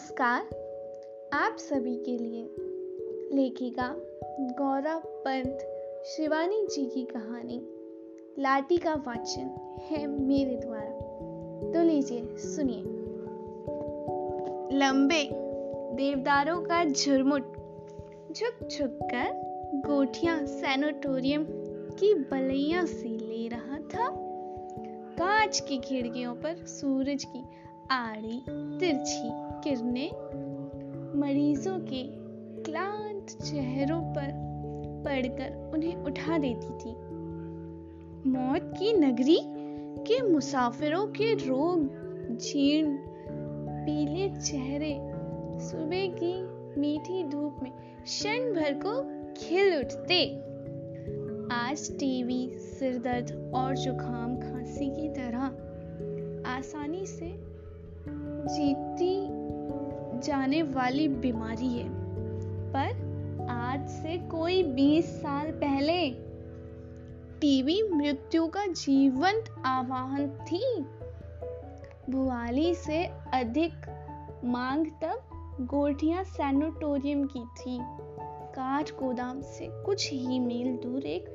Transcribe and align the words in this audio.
नमस्कार, 0.00 0.42
आप 1.32 1.56
सभी 1.58 1.96
के 1.96 2.18
लिए 2.18 2.50
लेखिका 3.36 3.96
गौरव 4.40 5.02
पंत 5.06 5.58
शिवानी 6.06 6.66
जी 6.66 6.86
की 6.86 7.02
कहानी। 7.04 7.66
लाठी 8.38 8.76
का 8.76 8.94
वाचन 8.94 9.78
है 9.90 10.06
मेरे 10.06 10.56
द्वारा। 10.56 10.90
तो 11.72 11.82
लीजिए 11.82 12.36
सुनिए। 12.36 12.82
लंबे 14.78 15.30
देवदारों 15.96 16.60
का 16.60 16.84
झुरमुट 16.84 17.42
झुक 18.32 18.68
झुक 18.68 18.98
कर 19.02 19.32
गोठिया 19.86 20.46
सैनिटोरियम 20.46 21.46
की 21.98 22.14
बलैया 22.14 22.84
से 22.84 23.08
ले 23.08 23.48
रहा 23.48 23.76
था। 23.76 24.30
कांच 25.18 25.60
की 25.60 25.78
खिड़कियों 25.78 26.34
पर 26.34 26.56
सूरज 26.56 27.24
की 27.24 27.44
आड़ी, 27.92 28.44
तिरछी 28.50 29.30
किरणें। 29.34 30.10
मरीजों 31.20 31.78
के 31.78 32.02
क्लांत 32.62 33.26
चेहरों 33.28 34.02
पर 34.02 34.28
पड़कर 35.04 35.70
उन्हें 35.74 35.96
उठा 35.96 36.38
देती 36.38 36.68
थी। 36.68 36.90
मौत 38.30 38.74
की 38.78 38.92
नगरी 38.92 39.38
के 39.98 40.22
मुसाफिरों 40.22 41.06
के 41.06 41.34
रोग 41.34 41.84
झीण 42.36 42.96
पीले 43.68 44.28
चेहरे, 44.40 44.96
सुबह 45.60 46.06
की 46.22 46.42
मीठी 46.80 47.24
धूप 47.24 47.56
में 47.62 47.72
क्षण 48.04 48.52
भर 48.54 48.80
को 48.86 49.02
खिल 49.36 49.78
उठते। 49.78 50.36
आज 51.54 51.90
टीवी, 51.92 52.50
सिरदर्द 52.54 53.52
और 53.54 53.76
जुकाम 53.76 54.36
खांसी 54.36 54.90
की 54.90 55.08
तरह 55.08 55.42
आसानी 56.50 57.06
से 57.06 57.49
जीती 58.46 59.28
जाने 60.20 60.62
वाली 60.62 61.08
बीमारी 61.08 61.68
है। 61.68 61.88
पर 62.72 63.10
आज 63.50 63.88
से 63.88 64.18
कोई 64.18 64.62
20 64.62 65.04
साल 65.04 65.50
पहले 65.50 66.10
टीबी 67.40 67.82
मृत्यु 67.82 68.46
का 68.46 68.66
जीवंत 68.66 69.62
आवाहन 69.66 70.28
थी। 70.28 70.80
भुआली 72.12 72.74
से 72.74 73.04
अधिक 73.34 73.72
मांग 74.44 74.86
तब 74.86 75.20
गोठिया 75.60 76.22
सैनिटोरियम 76.22 77.24
की 77.24 77.44
थी। 77.44 77.78
काठ 78.54 78.90
गोदाम 78.90 79.40
से 79.40 79.68
कुछ 79.70 80.12
ही 80.12 80.38
मील 80.38 80.76
दूर 80.76 81.02
एक 81.06 81.28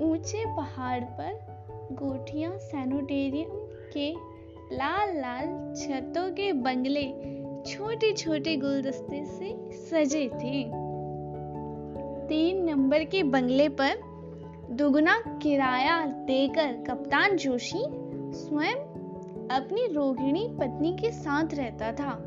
ऊँचे 0.00 0.44
पहाड़ 0.56 1.04
पर 1.04 1.54
गोठिया 1.92 2.56
सैनिटोरियम 2.56 3.48
के 3.92 4.33
लाल 4.72 5.16
लाल 5.16 5.74
छतों 5.74 6.30
के 6.30 6.52
बंगले 6.52 7.04
छोटे 7.66 8.12
छोटे 8.12 8.56
गुलदस्ते 8.56 9.24
से 9.24 9.70
सजे 9.72 10.28
थे। 10.28 10.62
तीन 12.28 12.64
नंबर 12.64 13.04
के 13.04 13.22
बंगले 13.22 13.68
पर 13.68 14.00
दुगना 14.70 15.38
किराया 15.42 16.06
देकर 16.06 16.72
कप्तान 16.88 17.36
जोशी 17.36 17.84
स्वयं 18.34 18.74
अपनी 19.48 19.86
रोहिणी 19.86 20.48
पत्नी 20.60 20.92
के 20.92 21.10
साथ 21.10 21.54
रहता 21.54 21.92
था। 21.92 22.18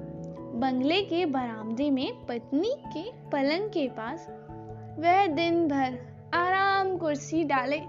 बंगले 0.55 1.01
के 1.01 1.25
बरामदे 1.25 1.89
में 1.91 2.25
पत्नी 2.25 2.73
के 2.87 3.29
पलंग 3.29 3.69
के 3.69 3.87
पास 3.87 4.27
वह 4.99 5.27
दिन 5.27 5.67
भर 5.67 5.99
आराम 6.33 6.97
कुर्सी 6.97 7.43
डाले 7.43 7.81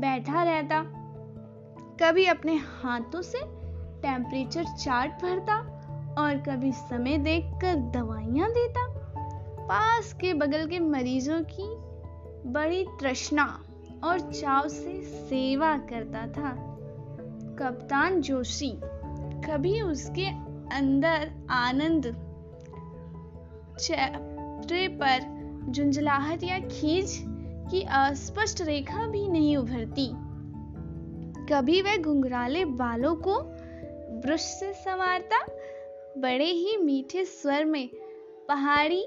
बैठा 0.00 0.42
रहता। 0.42 0.82
कभी 2.02 2.26
अपने 2.26 2.56
हाथों 2.56 3.22
से 3.22 3.59
टेम्परेचर 4.02 4.64
चार्ट 4.64 5.12
भरता 5.12 5.56
और 6.18 6.36
कभी 6.36 6.72
समय 6.72 7.18
देखकर 7.18 7.74
दवाइयाँ 7.90 8.50
देता। 8.50 8.86
पास 9.60 10.12
के 10.12 10.34
बगल 10.34 10.66
के 10.66 10.78
मरीजों 10.78 11.40
की 11.50 11.90
बड़ी 12.50 12.84
तृष्णा 13.00 13.60
और 14.04 14.20
चाव 14.20 14.68
से 14.68 15.02
सेवा 15.02 15.76
करता 15.76 16.26
था। 16.26 16.52
कप्तान 17.58 18.20
जोशी 18.20 18.72
कभी 19.46 19.80
उसके 19.80 20.26
अंदर 20.76 21.30
आनंद 21.50 22.04
चेहरे 23.80 24.88
पर 24.88 25.40
झुंझलाहट 25.70 26.42
या 26.42 26.58
खींच 26.58 27.24
की 27.70 27.82
अस्पष्ट 27.82 28.60
रेखा 28.60 29.06
भी 29.06 29.28
नहीं 29.28 29.56
उभरती। 29.56 30.10
कभी 31.52 31.82
वह 31.82 31.96
घुंघराले 31.96 32.64
बालों 32.64 33.14
को 33.14 33.34
ब्रश 34.20 34.40
से 34.40 34.72
संवारता, 34.72 35.46
बड़े 36.18 36.44
ही 36.44 36.76
मीठे 36.76 37.24
स्वर 37.24 37.64
में 37.64 37.88
पहाड़ी 38.48 39.02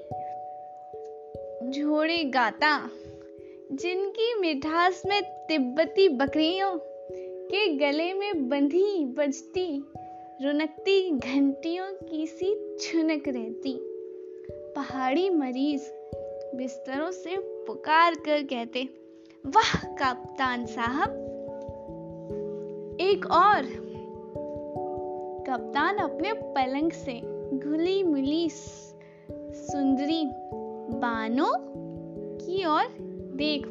झोड़े 1.70 2.24
गाता, 2.24 2.90
जिनकी 3.72 4.34
मिठास 4.40 5.02
में 5.06 5.22
तिब्बती 5.22 6.08
बकरियों 6.08 6.78
के 7.50 7.68
गले 7.76 8.12
में 8.14 8.48
बंधी 8.48 9.04
बजती, 9.04 9.84
रुनकती 10.42 11.10
घंटियों 11.10 11.86
की 11.86 12.26
सी 12.26 12.76
छुनक 12.80 13.28
रहती। 13.28 13.78
पहाड़ी 14.76 15.30
मरीज़ 15.30 15.82
बिस्तरों 16.56 17.10
से 17.10 17.36
पुकार 17.38 18.14
कर 18.14 18.42
कहते, 18.42 18.88
वाह, 19.46 19.86
कप्तान 19.86 20.66
साहब, 20.66 21.10
एक 23.00 23.26
और 23.26 23.83
कप्तान 25.46 25.96
अपने 25.96 26.32
पलंग 26.32 26.92
से 26.92 27.20
घुली 27.58 28.02
मिली 28.02 28.48
सुंदरी 28.50 30.24
बानो 30.94 31.52
की 32.36 32.64
ओर 32.66 32.84
देख, 33.36 33.66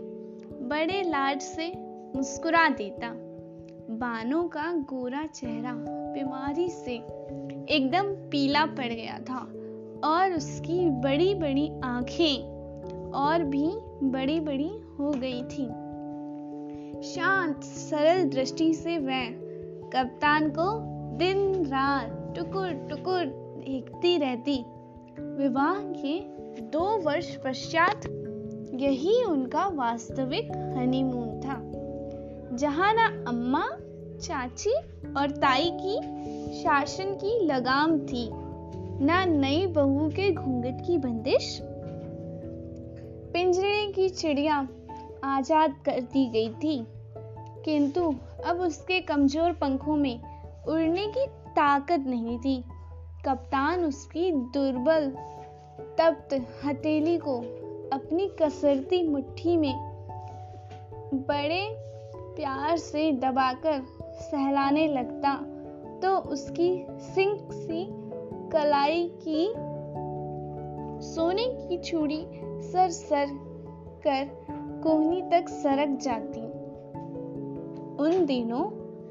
बड़े 0.62 1.02
लाड 1.04 1.40
से 1.40 1.74
मुस्कुरा 2.16 2.70
देता। 2.70 3.08
बानो 3.96 4.44
का 4.44 4.74
गोरा 4.74 5.26
चेहरा 5.26 5.74
बीमारी 6.14 6.70
से 6.70 6.96
एकदम 7.70 8.04
पीला 8.04 8.66
पड़ 8.66 8.94
गया 8.94 9.20
था 9.20 9.40
और 10.10 10.34
उसकी 10.34 10.90
बड़ी 10.90 11.36
बड़ी 11.36 11.72
आँखें 11.84 12.54
और 13.12 13.44
भी 13.44 13.72
बड़ी 14.04 14.40
बड़ी 14.40 14.72
हो 15.00 15.12
गई 15.12 15.44
थी। 15.44 15.66
शांत, 17.04 17.64
सरल 17.64 18.24
दृष्टि 18.24 18.74
से 18.74 18.98
वह 18.98 19.30
कप्तान 19.90 20.50
को 20.50 20.93
दिन 21.14 21.66
रात 21.66 22.34
टुकुर 22.36 22.70
टुकुर 22.90 23.26
देखती 23.58 24.18
रहती। 24.18 24.58
विवाह 25.38 25.76
के 25.96 26.20
दो 26.72 26.86
वर्ष 27.02 27.36
पश्चात 27.36 28.06
यही 28.76 29.24
उनका 29.24 29.66
वास्तविक 29.76 30.52
हनीमून 30.78 31.40
था, 31.40 31.60
जहाँ 32.58 32.94
ना 32.94 33.06
अम्मा, 33.28 33.64
चाची 34.22 34.74
और 35.18 35.32
ताई 35.38 35.70
की 35.76 35.98
शासन 36.64 37.14
की 37.16 37.40
लगाम 37.46 37.98
थी, 38.00 38.28
ना 39.06 39.24
नई 39.26 39.66
बहू 39.68 40.10
के 40.10 40.32
घूंघट 40.32 40.86
की 40.88 40.98
बंदिश। 40.98 41.60
पिंजरे 43.34 43.86
की 43.88 44.10
चिड़िया 44.10 44.68
आज़ाद 45.24 45.76
कर 45.86 46.02
दी 46.04 46.26
गई 46.30 46.50
थी, 46.54 46.86
किंतु 47.66 48.14
अब 48.46 48.62
उसके 48.62 49.00
कमज़ोर 49.02 49.52
पंखों 49.52 49.96
में 49.96 50.20
उड़ने 50.68 51.08
की 51.08 51.26
ताकत 51.28 52.04
नहीं 52.08 52.38
थी। 52.40 52.64
कप्तान 53.26 53.86
उसकी 53.86 54.32
दुर्बल, 54.32 55.10
तप्त 55.98 56.34
हथेली 56.66 57.18
को 57.18 57.38
अपनी 57.94 58.28
कसरती 58.42 59.08
मुट्ठी 59.08 59.58
में 59.58 59.74
बड़े 61.14 61.64
प्यार 62.36 62.78
से 62.78 63.12
दबाकर 63.12 63.82
सहलाने 64.22 64.88
लगता 64.88 65.34
तो 66.02 66.18
उसकी 66.32 66.86
सिंक 66.90 67.52
सी 67.52 67.86
कलाई 68.50 69.04
की, 69.28 69.54
सोने 71.06 71.46
की 71.48 71.78
चूड़ी 71.78 72.26
सर 72.64 72.90
सर 72.90 73.28
कर 74.08 74.30
कोहनी 74.84 75.22
तक 75.22 75.50
सरक 75.50 75.98
जाती। 76.02 76.42
उन 78.04 78.26
दिनों 78.26 78.64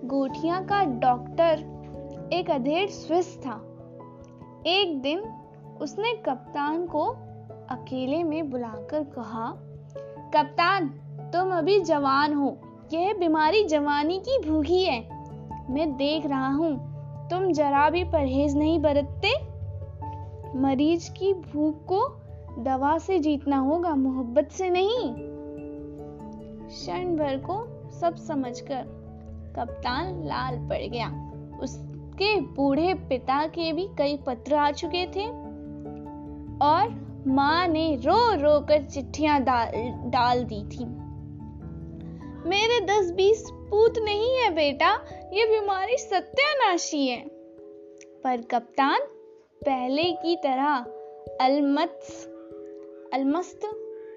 गोठिया 0.05 0.61
का 0.61 0.85
डॉक्टर 0.85 2.31
एक 2.33 2.51
अधेड़ 2.51 2.91
स्विस 2.91 3.39
था। 3.39 3.53
एक 4.67 5.01
दिन 5.03 5.19
उसने 5.81 6.15
कप्तान 6.15 6.87
को 6.87 7.05
अकेले 7.71 8.23
में 8.23 8.51
बुलाकर 8.51 9.03
कहा, 9.05 9.53
कप्तान, 10.35 10.89
तुम 11.35 11.53
अभी 11.53 11.81
जवान 11.81 12.35
हो। 12.35 12.59
यह 12.93 13.15
बीमारी 13.15 13.65
जवानी 13.65 14.19
की 14.19 14.51
भूखी 14.51 14.85
है। 14.85 15.01
मैं 15.71 15.97
देख 15.97 16.27
रहा 16.27 16.49
हूँ, 16.49 16.77
तुम 17.31 17.53
जरा 17.53 17.91
भी 17.91 18.05
परहेज 18.05 18.57
नहीं 18.57 18.79
बरतते। 18.79 19.35
मरीज़ 20.59 21.11
की 21.11 21.33
भूख 21.35 21.75
को 21.93 22.01
दवा 22.63 22.99
से 22.99 23.19
जीतना 23.19 23.59
होगा, 23.59 23.95
मोहब्बत 23.95 24.49
से 24.49 24.71
नहीं। 24.71 25.15
क्षण 26.69 27.17
भर 27.17 27.37
को 27.37 27.91
सब 27.91 28.17
समझकर 28.17 29.02
कप्तान 29.57 30.25
लाल 30.25 30.69
पड़ 30.69 30.89
गया। 30.89 31.09
उसके 31.61 32.41
बूढ़े 32.41 32.95
पिता 32.95 33.47
के 33.47 33.73
भी 33.73 33.89
कई 33.99 34.17
पत्र 34.17 34.55
आ 34.55 34.71
चुके 34.71 35.07
थे। 35.07 35.27
और 36.65 37.03
माँ 37.27 37.69
ने 37.69 37.97
रो 37.97 38.35
रो 38.35 38.61
कर 38.61 38.83
चिट्ठियाँ 38.83 39.41
डाल 40.11 40.45
दी 40.45 40.65
थी। 40.69 40.85
मेरे 42.49 42.81
दस 42.81 43.13
बीस 43.13 43.51
पूत 43.53 43.95
नहीं 43.99 44.37
है 44.37 44.55
बेटा, 44.55 44.95
ये 45.33 45.45
बीमारी 45.45 45.97
सत्यानाशी 45.97 47.07
है। 47.07 47.27
पर 48.25 48.43
कप्तान, 48.43 49.01
पहले 49.65 50.03
की 50.03 50.37
तरह 50.37 50.87
अलमत्स, 51.41 52.27
अलमस्त 53.15 53.61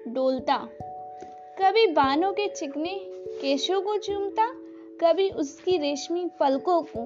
डोलता। 0.08 0.68
कभी 1.62 1.86
बानों 1.86 2.32
के 2.32 2.48
चिकने 2.48 3.00
केशों 3.42 3.80
को 3.80 3.96
चूमता 3.96 4.65
कभी 5.00 5.28
उसकी 5.30 5.76
रेशमी 5.78 6.24
पलकों 6.40 6.80
को, 6.82 7.02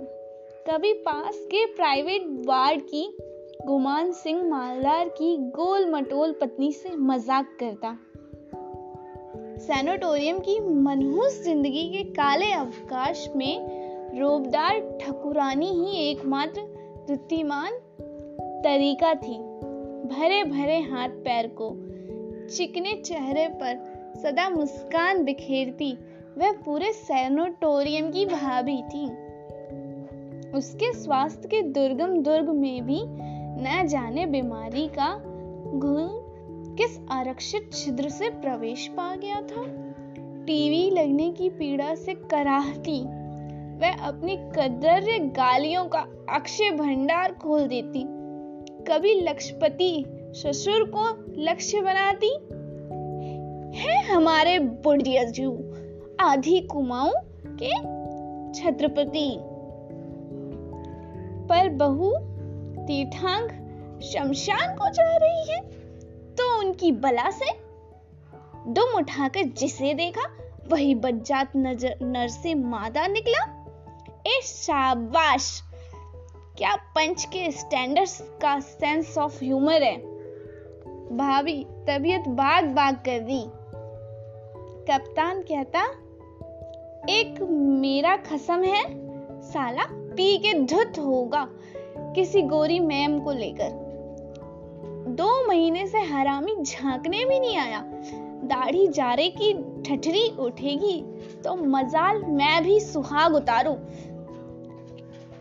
कभी 0.68 0.92
पास 0.92 1.36
के 1.46 1.64
प्राइवेट 1.66 2.26
वार्ड 2.46 2.80
की 2.80 3.16
गुमान 3.66 4.12
सिंह 4.12 4.42
मालदार 4.50 5.08
की 5.08 5.36
गोल 5.50 5.90
मटोल 5.90 6.32
पत्नी 6.32 6.72
से 6.72 6.90
मज़ाक 6.96 7.56
करता। 7.62 7.92
सैनिटोरियम 9.60 10.38
की 10.38 10.58
मनहूस 10.60 11.42
ज़िंदगी 11.42 11.88
के 11.88 12.02
काले 12.10 12.52
अवकाश 12.52 13.28
में 13.36 14.20
रोबदार 14.20 14.98
ठकुरानी 15.00 15.70
ही 15.70 16.10
एकमात्र 16.10 16.62
द्वितीयमान 17.06 17.72
तरीका 18.64 19.14
थी। 19.14 19.38
भरे 20.08 20.42
भरे 20.44 20.78
हाथ 20.80 21.08
पैर 21.08 21.46
को, 21.60 21.72
चिकने 22.48 22.94
चेहरे 22.96 23.48
पर 23.48 23.84
सदा 24.22 24.48
मुस्कान 24.50 25.24
बिखेरती 25.24 25.92
वह 26.40 26.52
पूरे 26.52 26.92
सैनोटोरियम 26.92 28.10
की 28.10 28.26
भाभी 28.26 28.82
थी। 28.82 29.06
उसके 30.50 30.92
स्वास्थ्य 30.92 31.48
के 31.48 31.62
दुर्गम 31.62 32.16
दुर्ग 32.22 32.48
में 32.48 32.86
भी 32.86 33.02
न 33.62 33.86
जाने 33.86 34.26
बीमारी 34.26 34.86
का 34.88 35.14
घुन 35.78 36.08
किस 36.78 36.98
आरक्षित 37.10 37.72
छिद्र 37.72 38.08
से 38.08 38.30
प्रवेश 38.30 38.86
पा 38.88 39.16
गया 39.16 39.40
था। 39.40 39.64
टीवी 40.46 40.90
लगने 40.90 41.30
की 41.32 41.48
पीड़ा 41.48 41.94
से 41.94 42.14
कराहती, 42.14 43.00
वह 43.80 44.06
अपनी 44.06 44.36
कदर 44.36 45.28
गालियों 45.36 45.84
का 45.84 46.06
अक्षय 46.28 46.70
भंडार 46.70 47.32
खोल 47.32 47.66
देती। 47.66 48.04
कभी 48.84 49.14
लक्षपति 49.20 50.04
ससुर 50.34 50.90
को 50.96 51.04
लक्ष्य 51.42 51.80
बनाती, 51.80 52.32
है 53.78 54.02
हमारे 54.04 54.58
बुढ़िया 54.58 55.24
जू 55.24 55.50
आधी 56.20 56.60
कुमाऊं 56.60 57.12
के 57.62 57.70
छत्रपति। 58.52 59.38
पर 61.48 61.68
बहू 61.68 62.10
तीर्थांग 62.86 63.48
शमशान 64.00 64.76
को 64.76 64.88
जा 64.88 65.16
रही 65.16 65.52
है 65.52 65.60
तो 66.34 66.58
उनकी 66.58 66.92
बला 66.92 67.30
से 67.30 67.52
दुम 68.68 68.96
उठाकर 68.96 69.42
जिसे 69.42 69.94
देखा, 69.94 70.26
वही 70.68 70.94
बज्जात 70.94 71.52
नज़र, 71.56 71.98
नर 72.02 72.28
से 72.28 72.54
मादा 72.54 73.06
निकला। 73.06 73.44
ए 74.26 74.40
शाबाश! 74.42 75.62
क्या 76.58 76.74
पंच 76.76 77.24
के 77.24 77.50
स्टैंडर्ड्स 77.50 78.20
का 78.42 78.60
सेंस 78.60 79.18
ऑफ़ 79.18 79.44
ह्यूमर 79.44 79.82
है। 79.82 79.96
भाभी, 81.16 81.64
तबीयत 81.88 82.28
बाग 82.28 82.64
बाग 82.64 82.94
कर 82.94 83.20
दी। 83.20 83.44
कप्तान 84.88 85.40
कहता 85.42 85.82
एक 87.08 87.42
मेरा 87.80 88.16
खसम 88.16 88.62
है, 88.62 88.84
साला 89.42 89.82
पी 89.90 90.38
के 90.38 90.52
धुत 90.54 90.98
होगा 90.98 91.48
किसी 92.14 92.42
गोरी 92.42 92.80
मैम 92.80 93.20
को 93.20 93.32
लेकर। 93.32 93.70
दो 95.08 95.48
महीने 95.48 95.86
से 95.86 95.98
हरामी 95.98 96.56
झांकने 96.62 97.24
भी 97.24 97.40
नहीं 97.40 97.56
आया। 97.56 97.80
दाढ़ी 98.44 98.86
जारे 98.88 99.28
की 99.42 99.52
ठठरी 99.82 100.36
उठेगी 100.38 101.02
तो 101.44 101.54
मजाल 101.54 102.22
मैं 102.22 102.64
भी 102.64 102.80
सुहाग 102.80 103.34
उतारू। 103.34 103.74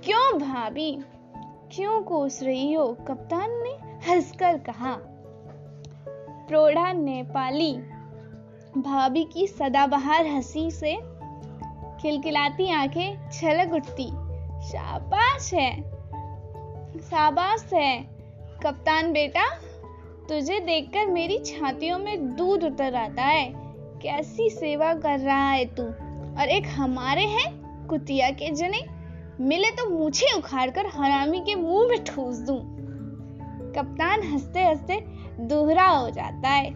क्यों 0.03 0.39
भाभी? 0.39 0.99
क्यों 1.71 2.01
कोस 2.01 2.43
रही 2.43 2.73
हो? 2.73 2.97
कप्तान 3.07 3.51
ने 3.51 3.71
हंसकर 4.11 4.57
कहा। 4.57 4.97
प्रोढ़ा 6.47 6.93
नेपाली। 6.93 7.73
भाभी 8.77 9.23
की 9.23 9.47
सदाबहार 9.47 10.25
हँसी 10.25 10.71
से 10.71 11.18
खिलखिलाती 12.01 12.71
आँखें, 12.71 13.29
छलक 13.31 13.73
उठती। 13.73 14.07
शाबाश 14.67 15.53
है। 15.53 15.81
शाबाश 16.99 17.69
है। 17.73 18.03
कप्तान 18.63 19.13
बेटा, 19.13 19.49
तुझे 20.29 20.59
देखकर 20.59 21.05
मेरी 21.05 21.37
छातियों 21.37 21.99
में 21.99 22.35
दूध 22.35 22.63
उतर 22.63 22.95
आता 22.95 23.23
है। 23.23 23.53
कैसी 24.01 24.49
सेवा 24.49 24.93
कर 24.93 25.19
रहा 25.19 25.51
है 25.51 25.65
तू? 25.65 25.83
और 26.39 26.47
एक 26.49 26.63
हमारे 26.67 27.21
हैं, 27.21 27.85
कुतिया 27.87 28.29
के 28.29 28.51
जने। 28.51 28.81
मिले 29.41 29.71
तो 29.71 29.89
मुझे 29.89 30.37
उखाड़कर 30.37 30.85
हरामी 30.85 31.39
के 31.39 31.55
मुँह 31.55 31.87
में 31.87 32.03
ठूस 32.03 32.37
दूँ। 32.37 32.59
कप्तान 33.75 34.23
हँसते 34.23 34.63
हँसते 34.63 35.05
दोहरा 35.39 35.87
हो 35.87 36.09
जाता 36.09 36.49
है। 36.49 36.73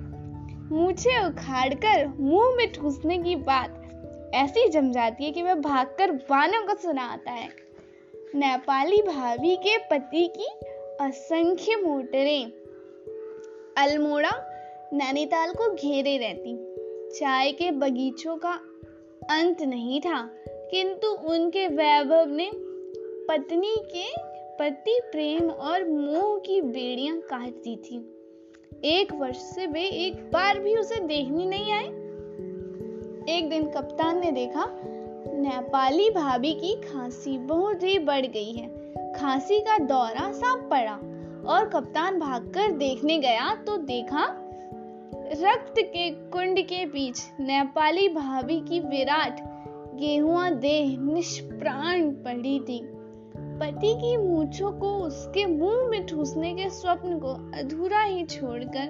मुझे 0.72 1.26
उखाड़कर 1.26 2.08
मुँह 2.20 2.56
में 2.56 2.74
ठूसने 2.74 3.18
की 3.18 3.36
बात 3.36 3.83
ऐसी 4.34 4.70
जम 4.70 4.92
जाती 4.92 5.24
है 5.24 5.32
कि 5.32 5.42
वह 5.42 5.54
भागकर 5.54 6.12
वानों 6.12 6.68
को 6.68 6.76
सुनाता 6.76 7.32
है। 7.32 7.50
नेपाली 8.36 9.02
भाभी 9.02 9.56
के 9.56 9.78
पति 9.78 10.28
की 10.28 10.46
असंख्य 11.02 11.76
मोटरें। 11.76 12.52
अल्मोड़ा, 13.78 14.32
नैनीताल 14.94 15.54
को 15.54 15.74
घेरे 15.74 16.18
रहती। 16.18 16.74
चाय 17.20 17.52
के 17.52 17.72
बगीचों 17.72 18.38
का 18.38 18.54
अंत 19.30 19.62
नहीं 19.62 20.02
था, 20.02 20.30
किंतु 20.50 21.08
उनके 21.08 21.68
वैभव 21.68 22.26
ने 22.30 22.52
पत्नी 23.28 23.76
के 23.96 24.06
पति 24.60 25.00
प्रेम 25.12 25.50
और 25.50 25.90
मोह 25.90 26.40
की 26.40 26.62
बेड़ियाँ 26.62 27.18
काट 27.18 27.50
दी 27.50 27.76
थी। 27.76 27.98
एक 28.86 29.14
वर्ष 29.14 29.38
से 29.38 29.68
वे 29.68 29.84
एक 29.84 30.32
बार 30.32 30.60
भी 30.60 30.76
उसे 30.76 30.96
देखने 30.96 31.46
नहीं 31.46 31.72
आए। 31.72 32.03
एक 33.30 33.50
दिन 33.50 33.66
कप्तान 33.66 34.20
ने 34.20 34.32
देखा, 34.32 34.66
नेपाली 35.34 36.10
भाभी 36.10 36.54
की 36.54 36.76
खांसी 36.76 37.38
बहुत 37.38 37.84
ही 37.84 38.00
बढ़ 38.00 38.26
गई 38.26 38.52
है। 38.52 38.68
खांसी 39.14 39.60
का 39.60 39.78
दौरा 39.78 40.32
सांप 40.32 40.68
पड़ा 40.72 40.94
और 41.54 41.70
कप्तान 41.70 42.20
भागकर 42.20 42.72
देखने 42.72 43.18
गया 43.18 43.56
तो 43.56 43.78
देखा, 43.78 44.26
रक्त 45.42 45.76
के 45.80 46.10
कुंड 46.10 46.60
के 46.60 46.86
बीच 46.86 47.22
नेपाली 47.40 48.10
भाभी 48.10 48.60
की 48.60 48.80
विराट 48.80 49.40
गेहुआ 49.96 50.50
देह 50.50 50.98
निष्प्राण 51.00 52.10
पड़ी 52.12 52.60
थी। 52.60 52.82
पति 53.38 53.94
की 53.94 54.16
मूछों 54.18 54.72
को 54.72 54.96
उसके 54.98 55.46
मुँह 55.46 55.88
में 55.90 56.06
ठूसने 56.06 56.54
के 56.54 56.70
स्वप्न 56.70 57.20
को 57.20 57.34
अधूरा 57.60 58.04
ही 58.04 58.24
छोड़कर 58.26 58.88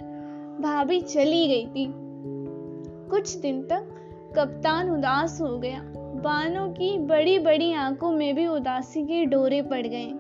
भाभी 0.62 1.02
चली 1.02 1.48
गई 1.48 1.66
थी। 1.66 1.92
कुछ 3.10 3.36
दिन 3.36 3.62
तक 3.64 3.93
कप्तान 4.36 4.90
उदास 4.90 5.38
हो 5.42 5.58
गया। 5.58 5.82
बानों 6.24 6.68
की 6.70 6.98
बड़ी 6.98 7.38
बड़ी 7.40 7.74
आँखों 7.74 8.12
में 8.12 8.34
भी 8.36 8.46
उदासी 8.48 9.04
के 9.04 9.26
डोरे 9.26 9.62
पड़ 9.62 9.86
गए। 9.88 10.12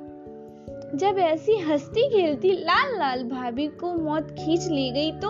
जब 0.97 1.17
ऐसी 1.19 1.57
हस्ती 1.59 2.07
खेलती 2.09 2.51
लाल 2.59 2.97
लाल 2.99 3.23
भाभी 3.23 3.67
को 3.79 3.93
मौत 3.93 4.31
खींच 4.31 4.67
ली 4.67 4.89
गई 4.91 5.11
तो 5.11 5.29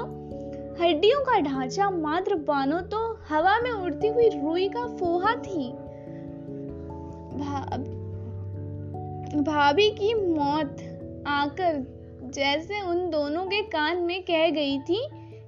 हड्डियों 0.81 1.19
का 1.21 1.39
ढांचा 1.39 1.89
मात्र 1.89 2.35
बानो 2.43 2.79
तो 2.87 2.99
हवा 3.29 3.59
में 3.59 3.71
उड़ती 3.71 4.07
हुई 4.07 4.29
रुई 4.29 4.67
का 4.69 4.85
फोहा 4.97 5.35
थी। 5.37 5.71
भाभी 9.41 9.89
की 9.91 10.13
मौत 10.13 10.77
आकर 11.27 11.83
जैसे 12.33 12.81
उन 12.81 13.09
दोनों 13.09 13.45
के 13.45 13.61
कान 13.69 14.01
में 14.01 14.21
कह 14.21 14.49
गई 14.49 14.77
थी 14.79 15.07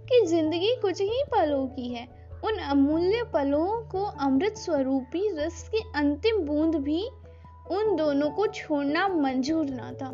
कि 0.09 0.25
ज़िंदगी 0.25 0.75
कुछ 0.75 1.01
ही 1.01 1.23
पलों 1.31 1.65
की 1.67 1.93
है। 1.93 2.07
उन 2.43 2.57
अमूल्य 2.61 3.23
पलों 3.23 3.67
को 3.81 4.03
अमृत 4.21 4.57
स्वरूपी 4.57 5.27
रस 5.37 5.67
की 5.69 5.83
अंतिम 5.95 6.39
बूंद 6.39 6.75
भी 6.75 7.01
उन 7.71 7.95
दोनों 7.95 8.29
को 8.29 8.47
छोड़ना 8.47 9.07
मंजूर 9.07 9.65
ना 9.65 9.91
था। 9.91 10.11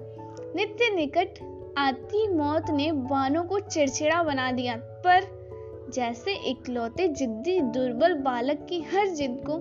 नित्य 0.55 0.89
निकट 0.95 1.39
आती 1.77 2.27
मौत 2.27 2.69
ने 2.69 2.91
बानों 2.91 3.43
को 3.43 3.59
चिड़चिड़ा 3.59 4.23
बना 4.23 4.51
दिया, 4.51 4.75
पर 4.75 5.89
जैसे 5.93 6.33
इकलौते 6.49 7.07
जिद्दी 7.07 7.59
दुर्बल 7.61 8.13
बालक 8.13 8.65
की 8.69 8.81
हर 8.81 9.07
जिद 9.07 9.41
को 9.49 9.59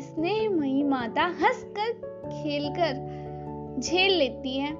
स्नेहमयी 0.00 0.82
माता 0.82 1.22
हंसकर 1.22 1.92
खेलकर 2.24 3.78
झेल 3.80 4.12
लेती 4.12 4.58
है, 4.58 4.72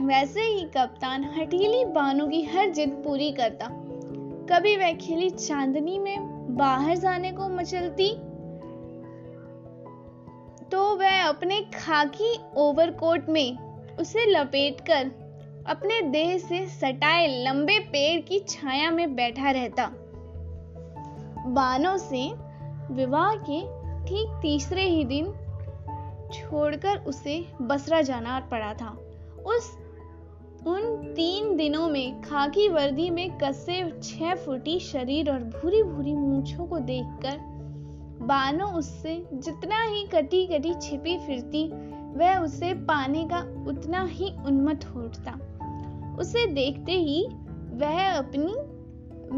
वैसे 0.00 0.40
ही 0.40 0.64
कप्तान 0.76 1.24
हठीली 1.36 1.84
बानों 1.84 2.28
की 2.28 2.42
हर 2.44 2.70
जिद 2.70 2.90
पूरी 3.04 3.30
करता। 3.32 3.66
कभी 4.52 4.76
वह 4.76 4.92
खिली 4.92 5.30
चांदनी 5.30 5.98
में 5.98 6.16
बाहर 6.56 6.96
जाने 6.96 7.32
को 7.32 7.48
मचलती? 7.48 8.08
तो 10.68 10.96
वह 10.96 11.28
अपने 11.28 11.60
खाकी 11.60 12.38
ओवरकोट 12.56 13.28
में 13.28 13.58
उसे 13.96 14.26
लपेटकर 14.26 15.10
अपने 15.66 16.02
देह 16.02 16.38
से 16.38 16.66
सटाए 16.66 17.44
लंबे 17.44 17.78
पेड़ 17.78 18.20
की 18.20 18.38
छाया 18.38 18.90
में 18.90 19.14
बैठा 19.16 19.50
रहता। 19.50 19.86
बानों 21.46 21.96
से 21.96 22.32
विवाह 22.94 23.34
के 23.34 23.60
ठीक 24.04 24.38
तीसरे 24.42 24.82
ही 24.82 25.04
दिन 25.04 25.26
छोड़कर 26.32 26.98
उसे 26.98 27.46
बसरा 27.62 28.02
जाना 28.02 28.40
पड़ा 28.40 28.74
था। 28.74 28.98
उस 29.46 29.79
उन 30.66 31.12
तीन 31.16 31.56
दिनों 31.56 31.88
में 31.88 32.22
खाकी 32.22 32.68
वर्दी 32.68 33.10
में 33.10 33.38
कसे 33.38 34.00
छह 34.02 34.34
फुटी 34.34 34.78
शरीर 34.80 35.30
और 35.30 35.44
भूरी 35.44 35.82
भूरी 35.82 36.12
मूछों 36.12 36.66
को 36.66 36.78
देखकर 36.78 37.38
बानो 38.26 38.66
उससे 38.66 39.14
जितना 39.32 39.82
ही 39.82 40.06
कटी 40.06 40.46
कटी 40.46 40.74
छिपी 40.74 41.16
फिरती, 41.18 41.68
वह 42.18 42.38
उसे 42.38 42.74
पाने 42.74 43.24
का 43.24 43.40
उतना 43.68 44.04
ही 44.04 44.30
उन्मत्त 44.46 44.86
हो 44.86 45.00
उठता 45.00 45.32
उसे 46.20 46.46
देखते 46.46 46.92
ही 46.92 47.26
वह 47.72 48.10
अपनी 48.10 48.54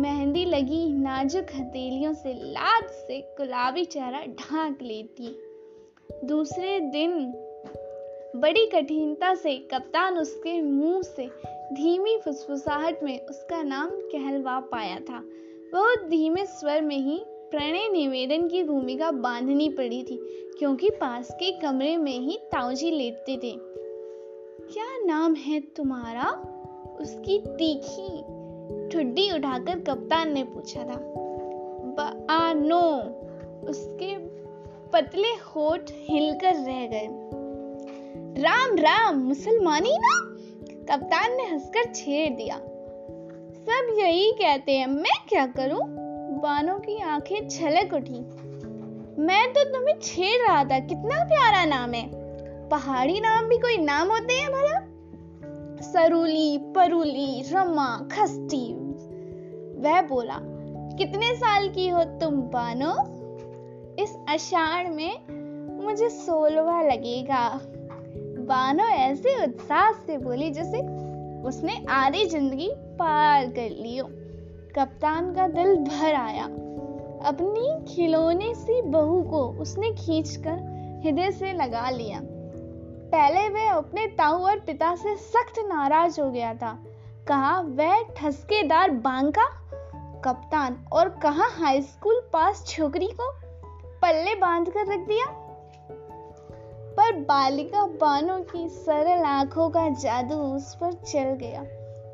मेहंदी 0.01 0.45
लगी 0.45 0.93
नाजुक 0.93 1.47
हथेलियों 1.55 2.13
से 2.13 2.35
लाद 2.35 2.85
से 2.85 3.21
गुलाबी 3.39 3.85
चेहरा 3.85 4.21
ढांक 4.21 4.83
लेती। 4.83 5.37
दूसरे 6.25 6.81
दिन 6.81 7.13
बड़ी 8.37 8.67
कठिनता 8.67 9.35
से 9.35 9.57
कप्तान 9.57 10.19
उसके 10.19 10.63
मुँह 10.63 11.03
से 11.03 11.27
धीमी 11.73 12.19
फुसफुसाहट 12.25 13.03
में 13.03 13.27
उसका 13.27 13.63
नाम 13.63 13.91
कहलवा 13.91 14.61
पाया 14.61 14.97
था। 14.97 15.25
बहुत 15.73 16.09
धीमे 16.09 16.47
स्वर 16.47 16.81
में 16.81 16.97
ही 16.97 17.25
प्रणय 17.27 17.89
निवेदन 17.89 18.49
की 18.49 18.63
भूमिका 18.63 19.11
बांधनी 19.11 19.69
पड़ी 19.69 20.03
थी, 20.03 20.17
क्योंकि 20.59 20.91
पास 20.91 21.31
के 21.31 21.61
कमरे 21.61 21.97
में 21.97 22.19
ही 22.19 22.39
ताऊजी 22.43 22.91
लेटते 22.91 23.37
थे। 23.37 23.57
क्या 24.73 25.05
नाम 25.07 25.35
है 25.35 25.61
तुम्हारा? 25.61 26.31
उसकी 27.01 27.39
तीखी 27.39 28.21
ठुड्डी 28.89 29.31
उठाकर 29.31 29.81
कप्तान 29.81 30.33
ने 30.33 30.45
पूछा 30.45 30.83
था। 30.83 31.09
नो। 32.55 32.91
उसके 33.69 34.19
पतले 34.93 35.29
होठ 35.29 35.83
हिलकर 35.93 36.55
रह 36.55 36.87
गए। 36.87 37.42
राम 38.39 38.77
राम, 38.77 39.17
मुसलमानी 39.19 39.99
ना? 40.01 40.29
कप्तान 40.91 41.37
ने 41.37 41.43
हंसकर 41.43 41.95
छेड़ 41.95 42.35
दिया। 42.35 42.57
सब 43.53 43.97
यही 43.99 44.33
कहते 44.33 44.73
हैं, 44.73 44.87
मैं 44.87 45.27
क्या 45.29 45.47
करूँ? 45.47 45.81
बानों 46.41 46.79
की 46.79 47.03
आँखें 47.03 47.49
छलक 47.49 47.95
उठी। 47.95 48.21
मैं 49.23 49.53
तो 49.53 49.65
तुम्हें 49.65 49.95
छेड़ 50.03 50.49
रहा 50.49 50.65
था, 50.65 50.79
कितना 50.79 51.25
प्यारा 51.25 51.65
नाम 51.65 51.93
है। 51.93 52.11
पहाड़ी 52.69 53.21
नाम 53.21 53.45
भी 53.45 53.57
कोई 53.59 53.77
नाम 53.77 54.09
होते 54.09 54.35
हैं 54.35 54.51
भला? 54.51 54.81
सरूली, 55.83 56.59
परूली, 56.59 57.45
रमा, 57.53 58.09
खस्ती। 58.13 58.75
वह 59.81 60.03
बोला, 60.03 60.39
कितने 60.99 61.35
साल 61.35 61.69
की 61.69 61.89
हो 61.89 62.05
तुम 62.05 62.37
बानो? 62.37 62.95
इस 64.03 64.17
अषाढ़ 64.29 64.89
में 64.89 65.21
मुझे 65.83 66.09
सोलवा 66.09 66.83
लगेगा। 66.83 67.61
बानो 68.43 68.85
ऐसे 68.85 69.45
उत्साह 69.45 69.93
से 69.93 70.19
बोली 70.19 70.51
जैसे 70.51 70.81
उसने 71.43 71.85
आधी 71.89 72.27
ज़िंदगी 72.27 72.71
पार 72.77 73.47
कर 73.47 73.71
लियो 73.71 74.05
कप्तान 74.77 75.35
का 75.35 75.49
दिल 75.49 75.77
भर 75.77 76.15
आया। 76.15 76.45
अपनी 77.25 77.95
खिलौने 77.95 78.55
सी 78.55 78.83
बहू 78.83 79.23
को 79.23 79.49
उसने 79.49 79.91
खींचकर 79.91 81.01
हृदय 81.05 81.31
से 81.31 81.53
लगा 81.53 81.91
लिया। 81.91 82.21
पहले 83.13 83.49
वह 83.49 83.73
अपने 83.73 84.07
ताऊ 84.07 84.43
और 84.43 84.59
पिता 84.59 84.95
से 84.95 85.17
सख्त 85.17 85.59
नाराज़ 85.59 86.21
हो 86.21 86.31
गया 86.31 86.55
था। 86.55 86.79
कहा, 87.29 87.61
वह 87.61 88.03
ठसकेदार 88.17 88.91
बांका? 88.91 89.47
कप्तान, 90.25 90.85
और 90.93 91.09
कहा 91.09 91.47
हाई 91.47 91.83
स्कूल 91.83 92.23
पास 92.33 92.65
छोकरी 92.67 93.07
को 93.07 93.33
पल्ले 94.03 94.35
बाँध 94.35 94.71
कर 94.71 94.93
रख 94.93 95.09
दिया? 95.09 95.42
पर 96.93 97.13
बालिका 97.21 97.85
बानों 98.01 98.39
की 98.43 98.69
सरल 98.69 99.25
आँखों 99.25 99.69
का 99.71 99.89
जादू 99.89 100.37
उस 100.57 100.75
पर 100.75 100.93
चल 100.93 101.33
गया। 101.41 101.63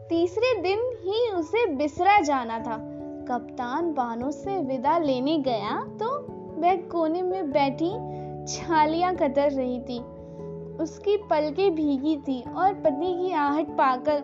तीसरे 0.08 0.54
दिन 0.62 0.78
ही 1.00 1.28
उसे 1.30 1.66
बिसरा 1.66 2.20
जाना 2.20 2.58
था। 2.58 2.76
कप्तान 3.28 3.92
बानों 3.92 4.30
से 4.30 4.56
विदा 4.58 4.98
लेने 4.98 5.38
गया 5.38 5.74
तो 6.00 6.10
वह 6.60 6.76
कोने 6.90 7.22
में 7.22 7.50
बैठी 7.50 7.90
छालियाँ 8.46 9.14
कतर 9.16 9.50
रही 9.50 9.80
थी। 9.80 9.98
उसकी 10.82 11.16
पलकें 11.30 11.74
भीगी 11.74 12.16
थी 12.18 12.40
और 12.56 12.74
पति 12.74 13.12
की 13.14 13.32
आहट 13.32 13.76
पाकर 13.78 14.22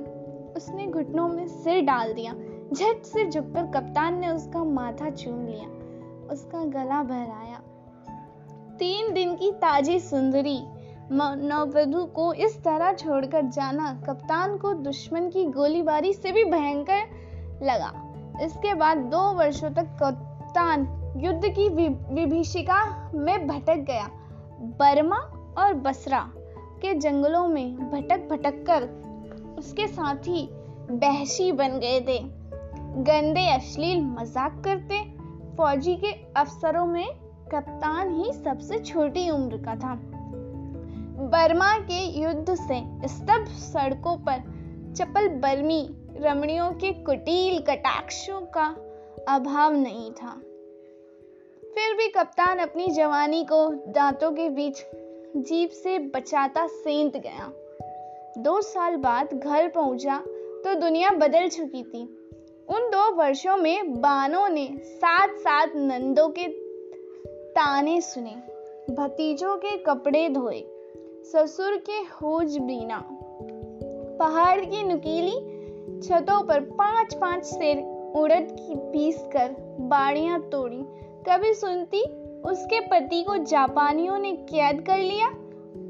उसने 0.57 0.87
घुटनों 0.87 1.29
में 1.29 1.47
सिर 1.49 1.83
डाल 1.83 2.13
दिया। 2.13 2.33
झट 2.73 3.03
से 3.05 3.29
झुककर 3.31 3.67
कप्तान 3.71 4.19
ने 4.19 4.29
उसका 4.29 4.65
माथा 4.65 5.11
चूम 5.11 5.47
लिया। 5.47 5.69
उसका 6.33 6.65
गला 6.65 7.03
बहराया। 7.03 7.61
तीन 8.79 9.13
दिन 9.15 9.35
की 9.35 9.51
ताजी 9.53 9.99
सुंदरी। 10.01 10.59
नववधु 11.13 12.05
को 12.07 12.33
इस 12.35 12.57
तरह 12.59 12.93
छोड़कर 12.93 13.47
जाना 13.47 13.93
कप्तान 14.07 14.57
को 14.57 14.73
दुश्मन 14.75 15.29
की 15.31 15.45
गोलीबारी 15.53 16.13
से 16.13 16.33
भी 16.33 16.45
भयंकर 16.45 17.63
लगा। 17.63 17.93
इसके 18.43 18.75
बाद 18.75 18.99
दो 19.11 19.23
वर्षों 19.35 19.71
तक 19.71 19.97
कप्तान 20.03 20.87
युद्ध 21.17 21.49
की 21.49 21.69
विभीषिका 22.15 22.85
में 23.15 23.47
भटक 23.47 23.85
गया। 23.87 24.09
बर्मा 24.79 25.19
और 25.59 25.75
बसरा 25.75 26.21
के 26.83 26.95
जंगलों 26.95 27.47
में 27.49 27.77
भटक 27.91 28.29
भटक 28.31 28.65
कर 28.67 28.89
उसके 29.59 29.87
साथी 29.89 30.49
बहशी 30.91 31.51
बन 31.53 31.79
गए 31.79 32.01
थे। 32.01 32.19
गंदे 33.03 33.47
अश्लील 33.51 34.03
मज़ाक 34.03 34.63
करते, 34.65 35.03
फौजी 35.57 35.95
के 35.97 36.13
अफसरों 36.37 36.87
में 36.87 37.07
कप्तान 37.55 38.15
ही 38.15 38.33
सबसे 38.33 38.79
छोटी 38.79 39.31
उम्र 39.31 39.57
का 39.57 39.75
था। 39.77 39.95
बर्मा 41.25 41.79
के 41.79 42.21
युद्ध 42.21 42.55
से 42.55 43.09
स्तब्ध 43.09 43.49
सड़कों 43.49 44.17
पर 44.17 44.39
चपल 44.97 45.29
बर्मी 45.29 45.89
रमणियों 46.17 46.71
के 46.73 46.93
कुटील 46.93 47.59
कटाक्षों 47.59 48.41
का 48.41 48.67
अभाव 49.29 49.75
नहीं 49.75 50.11
था। 50.11 50.33
फिर 51.75 51.95
भी 51.97 52.09
कप्तान 52.09 52.59
अपनी 52.59 52.89
जवानी 52.89 53.45
को 53.45 53.93
दांतों 53.93 54.33
के 54.33 54.49
बीच 54.49 54.85
जीप 55.37 55.71
से 55.71 55.99
बचाता 55.99 56.67
सेंत 56.67 57.17
गया। 57.17 57.53
दो 58.43 58.61
साल 58.61 58.97
बाद 58.97 59.35
घर 59.35 59.69
पहुँचा 59.69 60.19
तो 60.65 60.75
दुनिया 60.75 61.11
बदल 61.11 61.49
चुकी 61.49 61.83
थी। 61.83 62.03
उन 62.69 62.91
दो 62.91 63.15
वर्षों 63.15 63.57
में 63.57 64.01
बानों 64.01 64.49
ने 64.49 64.69
साथ 64.83 65.29
साथ 65.29 65.67
नंदों 65.77 66.29
के 66.29 66.64
ताने 67.55 68.01
सुने, 68.01 68.31
भतीजों 68.95 69.57
के 69.57 69.77
कपड़े 69.77 70.29
धोए, 70.29 70.65
ससुर 71.25 71.77
के 71.77 71.93
होज 71.93 72.59
बीना। 72.59 73.09
पहाड़ 74.19 74.65
की 74.65 74.83
नुकीली 74.83 75.37
छतों 76.01 76.45
पर 76.47 76.61
पाँच 76.61 77.15
पाँच 77.15 77.45
सेर 77.45 77.79
उड़द 78.17 78.49
की 78.61 78.75
पीस 78.75 79.29
कर 79.33 79.57
बाड़ियाँ 79.81 80.41
तोड़ी। 80.41 80.85
कभी 81.29 81.55
सुनती, 81.55 82.03
उसके 82.41 82.81
पति 82.81 83.23
को 83.23 83.37
जापानियों 83.37 84.19
ने 84.19 84.33
कैद 84.33 84.81
कर 84.81 84.99
लिया। 84.99 85.29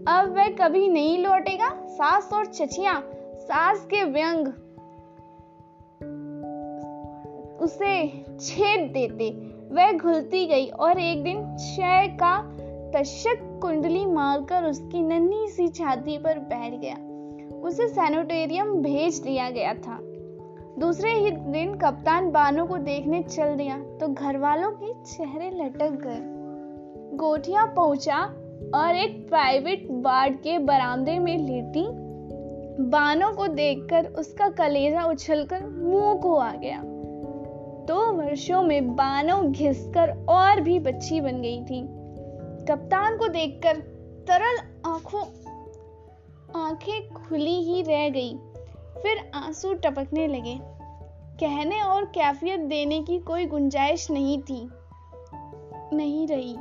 अब 0.09 0.35
वह 0.37 0.49
कभी 0.49 0.88
नहीं 0.88 1.18
लौटेगा। 1.18 1.87
सास 1.87 2.30
और 2.33 2.47
चचिया 2.47 3.02
सास 3.37 3.85
के 3.85 4.04
व्यंग 4.04 4.49
उसे 7.61 8.09
छेद 8.40 8.92
देते। 8.92 9.53
वह 9.75 9.93
घुलती 9.93 10.47
गई 10.47 10.66
और 10.66 10.99
एक 10.99 11.23
दिन 11.25 11.43
क्षय 11.57 12.07
का 12.23 12.37
तशक 12.95 13.59
कुंडली 13.62 14.04
मारकर 14.07 14.64
उसकी 14.64 15.00
नन्ही 15.02 15.47
सी 15.49 15.69
छाती 15.69 16.19
पर 16.19 16.38
बैठ 16.38 16.75
गया। 16.75 16.97
उसे 17.61 17.88
सैनिटोरियम 17.88 18.73
भेज 18.83 19.19
दिया 19.19 19.50
गया 19.50 19.75
था। 19.75 19.99
दूसरे 20.78 21.12
ही 21.12 21.31
दिन 21.31 21.75
कप्तान 21.75 22.31
बानो 22.31 22.66
को 22.66 22.78
देखने 22.78 23.23
चल 23.23 23.54
दिया 23.57 23.78
तो 24.00 24.09
घर 24.09 24.38
वालों 24.38 24.71
के 24.73 24.93
चेहरे 25.04 25.50
लटक 25.50 26.00
गए। 26.07 26.21
गोठिया 27.16 27.64
पहुँचा 27.66 28.23
और 28.75 28.97
एक 28.97 29.28
प्राइवेट 29.28 29.87
वार्ड 29.90 30.37
के 30.37 30.59
बरामदे 30.59 31.19
में 31.19 31.37
लेटी। 31.38 31.87
बानो 32.90 33.33
को 33.33 33.47
देखकर 33.47 34.07
उसका 34.19 34.49
कलेजा 34.49 35.04
उछलकर 35.04 35.66
मुँह 35.66 36.14
को 36.14 36.37
आ 36.37 36.52
गया। 36.52 36.83
दो 37.85 38.12
वर्षों 38.12 38.62
में 38.62 38.97
बानो 38.97 39.43
घिसकर 39.43 40.26
और 40.29 40.61
भी 40.61 40.79
बच्ची 40.79 41.21
बन 41.21 41.43
गई 41.43 41.64
थी। 41.64 41.83
कप्तान 42.64 43.17
को 43.17 43.29
देखकर 43.29 43.76
तरल 44.29 44.59
आँखों, 44.87 45.23
आँखें 46.62 47.11
खुली 47.11 47.62
ही 47.62 47.83
रह 47.83 48.09
गई। 48.09 48.38
फिर 49.03 49.31
आँसू 49.35 49.75
टपकने 49.75 50.26
लगे। 50.26 50.59
कहने 51.41 51.83
और 51.83 52.05
कैफियत 52.05 52.61
देने 52.61 53.03
की 53.03 53.19
कोई 53.19 53.47
गुंजाइश 53.47 54.11
नहीं 54.11 54.38
थी। 54.43 54.69
नहीं 55.97 56.26
रही। 56.26 56.57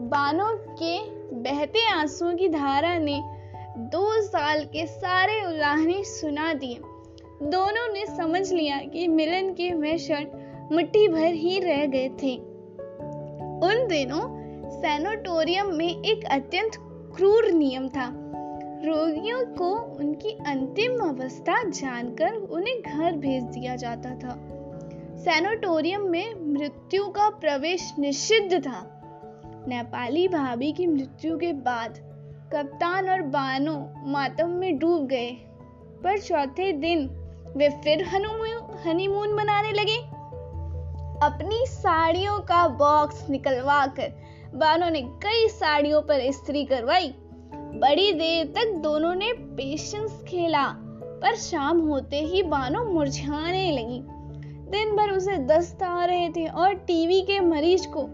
बानो 0.00 0.46
के 0.52 1.10
बहते 1.34 1.90
आंसुओं 1.90 2.34
की 2.34 2.48
धारा 2.48 2.98
ने 2.98 3.22
दो 3.78 4.22
साल 4.22 4.64
के 4.64 4.86
सारे 4.86 5.44
उलाहने 5.44 6.04
सुना 6.04 6.54
दिए। 6.54 6.74
दोनों 7.42 7.92
ने 7.92 8.06
समझ 8.06 8.52
लिया 8.52 8.78
कि 8.78 9.08
मिलन 9.08 9.50
के 9.50 9.74
वह 9.74 9.96
क्षण 9.96 10.24
मुट्ठी 10.72 11.08
भर 11.08 11.34
ही 11.34 11.58
रह 11.60 11.86
गए 11.86 12.08
थे। 12.08 12.36
उन 13.62 13.86
दिनों 13.88 14.42
सैनोटोरियम 14.70 15.74
में 15.74 16.02
एक 16.02 16.24
अत्यंत 16.24 16.70
क्रूर 17.16 17.50
नियम 17.50 17.88
था। 17.88 18.08
रोगियों 18.84 19.44
को 19.44 19.74
उनकी 19.98 20.28
अंतिम 20.28 20.98
अवस्था 21.08 21.62
जानकर 21.62 22.32
उन्हें 22.34 22.82
घर 22.82 23.12
भेज 23.12 23.42
दिया 23.42 23.76
जाता 23.76 24.10
था। 24.10 24.48
सैनोटोरियम 25.16 26.00
में 26.00 26.34
मृत्यु 26.52 27.04
का 27.04 27.28
प्रवेश 27.28 27.94
निषिद्ध 27.98 28.60
था। 28.60 28.88
नेपाली 29.68 30.28
भाभी 30.28 30.72
की 30.72 30.86
मृत्यु 30.86 31.38
के 31.38 31.52
बाद 31.52 31.98
कप्तान 32.52 33.10
और 33.10 33.22
बानो 33.22 33.90
मातम 34.06 34.48
में 34.48 34.78
डूब 34.78 35.06
गए। 35.06 35.30
पर 36.04 36.18
चौथे 36.18 36.72
दिन 36.72 37.06
वे 37.56 37.68
फिर 37.68 38.04
हनीमून 38.86 39.32
मनाने 39.32 39.72
लगे। 39.72 40.11
अपनी 41.22 41.66
साड़ियों 41.66 42.38
का 42.38 42.68
बॉक्स 42.68 43.30
निकलवा 43.30 43.86
कर 43.86 44.12
बानो 44.54 44.88
ने 44.88 45.02
कई 45.02 45.48
साड़ियों 45.48 46.02
पर 46.02 46.20
इस्त्री 46.20 46.64
करवाई। 46.64 47.14
बड़ी 47.54 48.12
देर 48.12 48.46
तक 48.46 48.72
दोनों 48.72 49.14
ने 49.14 49.32
पेशेंस 49.32 50.24
खेला, 50.28 50.66
पर 51.22 51.36
शाम 51.36 51.80
होते 51.80 52.16
ही 52.16 52.42
बानो 52.42 52.84
मुरझाने 52.84 53.70
लगी। 53.72 54.02
दिन 54.70 54.96
भर 54.96 55.10
उसे 55.10 55.36
दस्त 55.36 55.82
आ 55.82 56.04
रहे 56.04 56.28
थे 56.28 56.46
और 56.46 56.74
टीवी 56.74 57.20
के 57.20 57.40
मरीज़ 57.40 57.88
को 57.88 58.06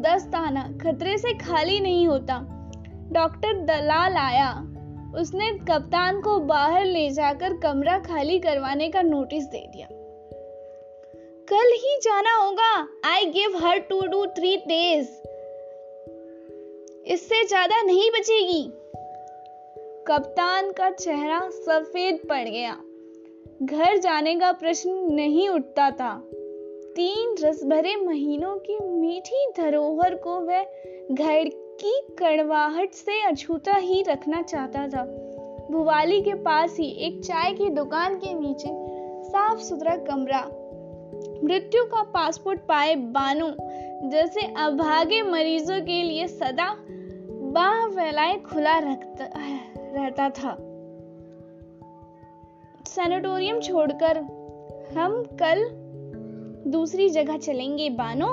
दस्त 0.00 0.34
आना 0.34 0.62
खतरे 0.82 1.18
से 1.18 1.34
खाली 1.34 1.80
नहीं 1.80 2.06
होता। 2.06 2.38
डॉक्टर 3.12 3.52
दलाल 3.64 4.16
आया। 4.16 4.50
उसने 5.16 5.50
कप्तान 5.50 6.20
को 6.20 6.38
बाहर 6.38 6.84
ले 6.84 7.10
जाकर 7.10 7.56
कमरा 7.56 7.98
खाली 7.98 8.38
करवाने 8.38 8.88
का 8.88 9.02
नोटिस 9.02 9.44
दे 9.44 9.66
दिया। 9.66 9.86
कल 11.48 11.72
ही 11.72 11.96
जाना 12.02 12.34
होगा। 12.34 12.88
I 13.04 13.24
give 13.24 13.56
her 13.56 13.78
two 13.78 14.00
to 14.00 14.26
three 14.26 14.56
days 14.56 15.08
इससे 17.04 17.44
ज़्यादा 17.46 17.82
नहीं 17.82 18.10
बचेगी। 18.10 18.62
कप्तान 20.08 20.70
का 20.72 20.90
चेहरा 20.90 21.40
सफ़ेद 21.50 22.20
पड़ 22.28 22.48
गया। 22.48 22.76
घर 23.62 23.98
जाने 23.98 24.34
का 24.34 24.52
प्रश्न 24.52 24.90
नहीं 24.90 25.48
उठता 25.48 25.90
था। 25.90 26.14
तीन 26.96 27.34
रस 27.40 27.64
भरे 27.64 27.96
महीनों 27.96 28.56
की 28.56 28.78
मीठी 28.80 29.46
धरोहर 29.56 30.14
को 30.14 30.40
वह 30.40 30.62
घर 31.10 31.48
की 31.80 32.00
कड़वाहट 32.18 32.92
से 32.92 33.22
अछूता 33.22 33.76
ही 33.76 34.02
रखना 34.02 34.42
चाहता 34.42 34.88
था। 34.88 35.04
भुवाली 35.70 36.20
के 36.20 36.34
पास 36.34 36.76
ही 36.78 36.90
एक 37.06 37.24
चाय 37.24 37.52
की 37.52 37.70
दुकान 37.70 38.14
के 38.14 38.34
नीचे 38.34 38.68
साफ़ 39.24 39.58
सुथरा 39.58 39.96
कमरा 39.96 40.48
मृत्यु 41.44 41.84
का 41.84 42.02
पासपोर्ट 42.02 42.60
पाए 42.60 42.94
बानो। 42.96 43.48
जैसे 44.10 44.40
अभागे 44.40 45.22
मरीजों 45.22 45.80
के 45.80 46.02
लिए 46.02 46.26
सदा 46.28 46.74
बाह 47.52 47.86
फैलाए 47.86 48.38
खुला 48.38 48.78
रखता, 48.78 49.24
रहता 49.78 50.28
था। 50.30 50.56
सैनिटोरियम 52.86 53.60
छोड़कर 53.60 54.18
हम 54.98 55.22
कल 55.42 55.64
दूसरी 56.70 57.08
जगह 57.08 57.36
चलेंगे 57.36 57.90
बानो। 57.90 58.32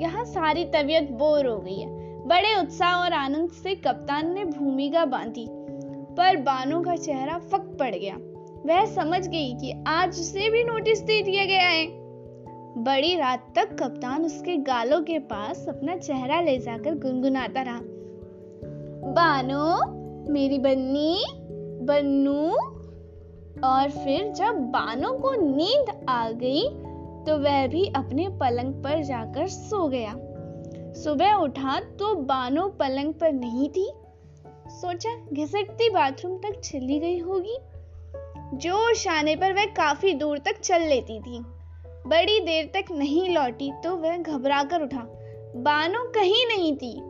यहाँ 0.00 0.24
सारी 0.24 0.64
तबीयत 0.64 1.10
बोर 1.10 1.46
हो 1.46 1.58
गई 1.58 1.78
है। 1.80 1.88
बड़े 2.26 2.54
उत्साह 2.60 2.94
और 2.94 3.12
आनंद 3.12 3.50
से 3.50 3.74
कप्तान 3.74 4.32
ने 4.34 4.44
भूमिका 4.44 5.04
बांधी, 5.04 5.46
पर 6.16 6.36
बानो 6.36 6.80
का 6.80 6.96
चेहरा 6.96 7.38
फक 7.38 7.76
पड़ 7.80 7.94
गया। 7.94 8.16
वह 8.66 8.84
समझ 8.86 9.26
गई 9.28 9.54
कि 9.54 9.84
आज 9.86 10.08
उसे 10.08 10.50
भी 10.50 10.64
नोटिस 10.64 11.00
दे 11.00 11.22
दिया 11.22 11.44
गया 11.44 11.68
है। 11.68 12.05
बड़ी 12.78 13.16
रात 13.16 13.52
तक 13.56 13.76
कप्तान 13.82 14.24
उसके 14.24 14.56
गालों 14.56 15.02
के 15.02 15.18
पास 15.18 15.66
अपना 15.68 15.96
चेहरा 15.96 16.40
ले 16.40 16.58
जाकर 16.58 16.94
गुनगुनाता 16.94 17.62
रहा। 17.62 17.80
बानो, 19.12 19.92
मेरी 20.32 20.58
बन्नी, 20.58 21.24
बन्नू। 21.82 22.50
और 23.68 23.90
फिर 23.90 24.32
जब 24.32 24.54
बानो 24.54 25.12
को 25.12 25.32
नींद 25.32 26.06
आ 26.08 26.30
गई 26.30 26.68
तो 27.26 27.38
वह 27.38 27.66
भी 27.66 27.86
अपने 27.86 28.28
पलंग 28.28 28.74
पर 28.74 29.02
जाकर 29.02 29.48
सो 29.48 29.88
गया। 29.88 30.14
सुबह 30.92 31.32
उठा 31.32 31.80
तो 31.80 32.14
बानो 32.14 32.68
पलंग 32.68 33.14
पर 33.14 33.32
नहीं 33.32 33.68
थी। 33.68 33.92
सोचा 34.68 35.26
घिसटती 35.32 35.90
बाथरूम 35.90 36.38
तक 36.38 36.60
चली 36.60 36.98
गई 36.98 37.18
होगी। 37.18 37.58
जोश 38.56 39.08
आने 39.08 39.36
पर 39.36 39.52
वह 39.52 39.64
काफ़ी 39.64 40.12
दूर 40.12 40.38
तक 40.38 40.60
चल 40.60 40.80
लेती 40.80 41.20
थी। 41.20 41.55
बड़ी 42.06 42.40
देर 42.40 42.64
तक 42.64 42.92
नहीं 42.92 43.34
लौटी 43.34 43.72
तो 43.84 43.96
वह 43.96 44.16
घबरा 44.16 44.62
कर 44.62 44.82
उठा। 44.82 45.06
बानो 45.56 46.04
कहीं 46.04 46.46
नहीं 46.46 46.76
थी। 46.76 47.00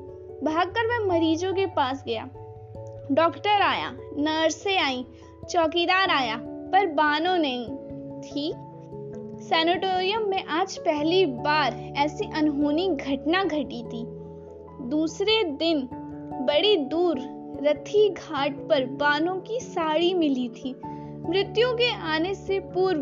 भागकर 0.43 0.87
वह 0.87 1.07
मरीजों 1.07 1.53
के 1.53 1.67
पास 1.67 2.05
गया। 2.07 2.29
डॉक्टर 3.13 3.63
आया, 3.63 3.91
नर्सें 4.19 4.79
आई, 4.79 5.05
चौकीदार 5.51 6.11
आया, 6.11 6.37
पर 6.43 6.87
बानो 6.87 7.37
नहीं 7.37 7.69
थी। 8.21 8.55
सैनिटोरियम 9.45 10.29
में 10.29 10.45
आज 10.45 10.79
पहली 10.79 11.27
बार 11.27 11.93
ऐसी 11.97 12.31
अनहोनी 12.35 12.89
घटना 12.89 13.45
घटी 13.45 13.83
थी। 13.83 14.07
दूसरे 14.89 15.45
दिन 15.45 15.89
बड़ी 16.47 16.77
दूर 16.77 17.19
रथी 17.63 18.09
घाट 18.09 18.57
पर 18.57 18.85
बानो 18.85 19.35
की 19.35 19.61
साड़ी 19.61 20.15
मिली 20.15 20.49
थी। 20.49 20.75
मृत्यु 21.29 21.73
के 21.73 21.95
आने 21.95 22.35
से 22.35 22.61
पूर्व 22.61 23.01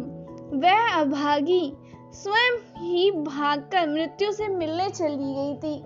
वह 0.59 0.93
अभागी 0.93 1.73
स्वयं 2.15 2.83
ही 2.83 3.11
भागकर 3.11 3.89
मृत्यु 3.89 4.33
से 4.33 4.49
मिलने 4.49 4.91
चली 4.91 5.35
गई 5.35 5.55
थी। 5.55 5.77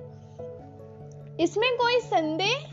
इसमें 1.42 1.76
कोई 1.76 2.00
संदेह 2.00 2.66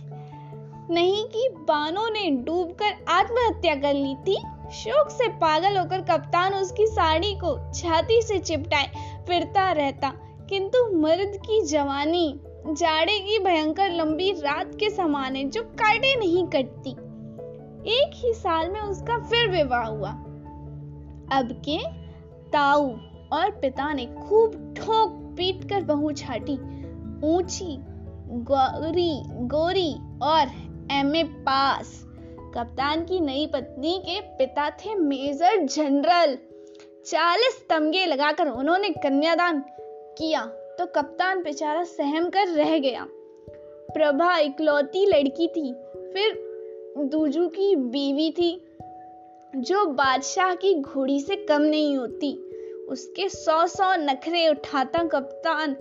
नहीं 0.93 1.25
कि 1.25 1.49
बानो 1.55 2.09
ने 2.09 2.31
डूबकर 2.31 3.05
आत्महत्या 3.07 3.75
कर 3.75 3.93
ली 3.93 4.15
थी। 4.15 4.37
शोक 4.71 5.09
से 5.09 5.27
पागल 5.27 5.77
होकर 5.77 6.01
कप्तान 6.01 6.53
उसकी 6.53 6.87
साड़ी 6.87 7.35
को 7.35 7.73
छाती 7.73 8.21
से 8.21 8.39
चिपटाए, 8.39 8.85
फिरता 9.27 9.71
रहता। 9.71 10.13
किंतु 10.49 10.97
मर्द 10.97 11.37
की 11.37 11.61
जवानी, 11.61 12.39
जाड़े 12.67 13.19
की 13.19 13.39
भयंकर 13.39 13.91
लंबी 13.91 14.31
रात 14.31 14.71
के 14.75 14.89
समान 14.89 15.35
है 15.35 15.49
जो 15.49 15.63
काटे 15.63 16.15
नहीं 16.15 16.45
कटती 16.47 16.91
एक 17.91 18.11
ही 18.15 18.33
साल 18.33 18.69
में 18.69 18.81
उसका 18.81 19.17
फिर 19.17 19.49
विवाह 19.49 19.83
हुआ। 19.83 20.09
अब 21.31 21.61
के 21.69 21.77
ताऊ। 22.51 22.95
और 23.33 23.51
पिता 23.51 23.91
ने 23.93 24.05
खूब 24.05 24.73
ठोक 24.77 25.11
पीट 25.37 25.69
कर 25.69 25.83
बहू 25.83 26.11
छाटी। 26.11 26.53
ऊँची, 27.25 27.77
गोरी 28.43 29.11
गोरी 29.47 29.91
और 30.23 30.51
एमए 30.91 31.23
पास। 31.23 32.01
कप्तान 32.55 33.03
की 33.05 33.19
नई 33.19 33.45
पत्नी 33.47 33.97
के 33.99 34.19
पिता 34.37 34.69
थे 34.69 34.95
मेजर 34.95 35.65
जनरल। 35.65 36.37
चालीस 37.05 37.65
तमगे 37.69 38.05
लगाकर 38.05 38.47
उन्होंने 38.47 38.89
कन्यादान 38.89 39.59
किया 40.17 40.45
तो 40.79 40.85
कप्तान 40.85 41.43
बेचारा 41.43 41.83
सहम 41.83 42.29
कर 42.29 42.47
रह 42.47 42.77
गया। 42.79 43.05
प्रभा 43.91 44.37
इकलौती 44.37 45.05
लड़की 45.05 45.47
थी, 45.47 45.73
फिर 46.13 46.33
दूजू 47.05 47.47
की 47.47 47.75
बीवी 47.75 48.29
थी, 48.31 48.51
जो 49.53 49.85
बादशाह 49.85 50.53
की 50.55 50.73
घोड़ी 50.81 51.19
से 51.19 51.35
कम 51.35 51.61
नहीं 51.61 51.95
होती। 51.97 52.31
उसके 52.89 53.29
सौ 53.29 53.67
सौ 53.67 53.95
नखरे 53.95 54.49
उठाता 54.49 55.03
कप्तान, 55.03 55.75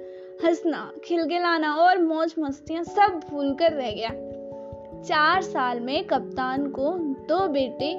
हंसना, 0.44 0.92
खिलखिलाना 1.04 1.74
और 1.74 2.02
मौज 2.02 2.34
मस्तियाँ 2.38 2.84
सब 2.84 3.20
भूल 3.30 3.54
कर 3.54 3.72
रह 3.72 3.90
गया। 3.90 4.10
चार 5.02 5.42
साल 5.42 5.80
में 5.80 6.04
कप्तान 6.04 6.66
को 6.66 6.94
दो 7.28 7.48
बेटे 7.48 7.94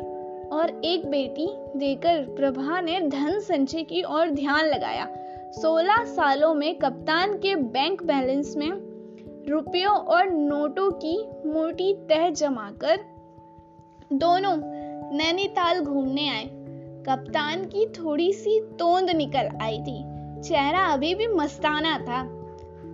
और 0.50 0.82
एक 0.86 1.06
बेटी 1.06 1.48
देकर 1.80 2.22
प्रभा 2.36 2.82
ने 2.82 3.02
धन 3.02 3.40
संचय 3.40 3.84
की 3.84 4.02
और 4.02 4.30
ध्यान 4.30 4.66
लगाया। 4.66 5.08
सोलह 5.52 6.04
सालों 6.04 6.54
में 6.54 6.76
कप्तान 6.76 7.38
के 7.38 7.56
बैंक 7.56 8.04
बैलेंस 8.04 8.58
में 8.58 8.70
रुपयों 9.50 9.96
और 9.96 10.30
नोटों 10.30 10.92
की 10.92 11.18
मोटी 11.46 11.94
तह 11.94 12.30
जमाकर 12.30 13.00
दोनों 14.14 14.56
नैनीताल 15.18 15.80
घूमने 15.80 16.30
आए। 16.30 16.65
कप्तान 17.06 17.64
की 17.66 17.86
थोड़ी 17.86 18.34
सी 18.34 18.60
तोंद 18.60 19.10
निकल 19.10 19.50
आई 19.62 19.78
थी। 19.80 20.04
चेहरा 20.42 20.86
अभी 20.86 21.16
भी 21.16 21.28
मस्ताना 21.28 21.98
था, 21.98 22.24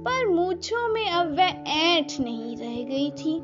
पर 0.05 0.27
मूछों 0.27 0.87
में 0.87 1.09
अब 1.09 1.37
वह 1.37 1.71
ऐठ 1.71 2.19
नहीं 2.19 2.55
रह 2.57 2.83
गई 2.83 3.11
थी। 3.11 3.39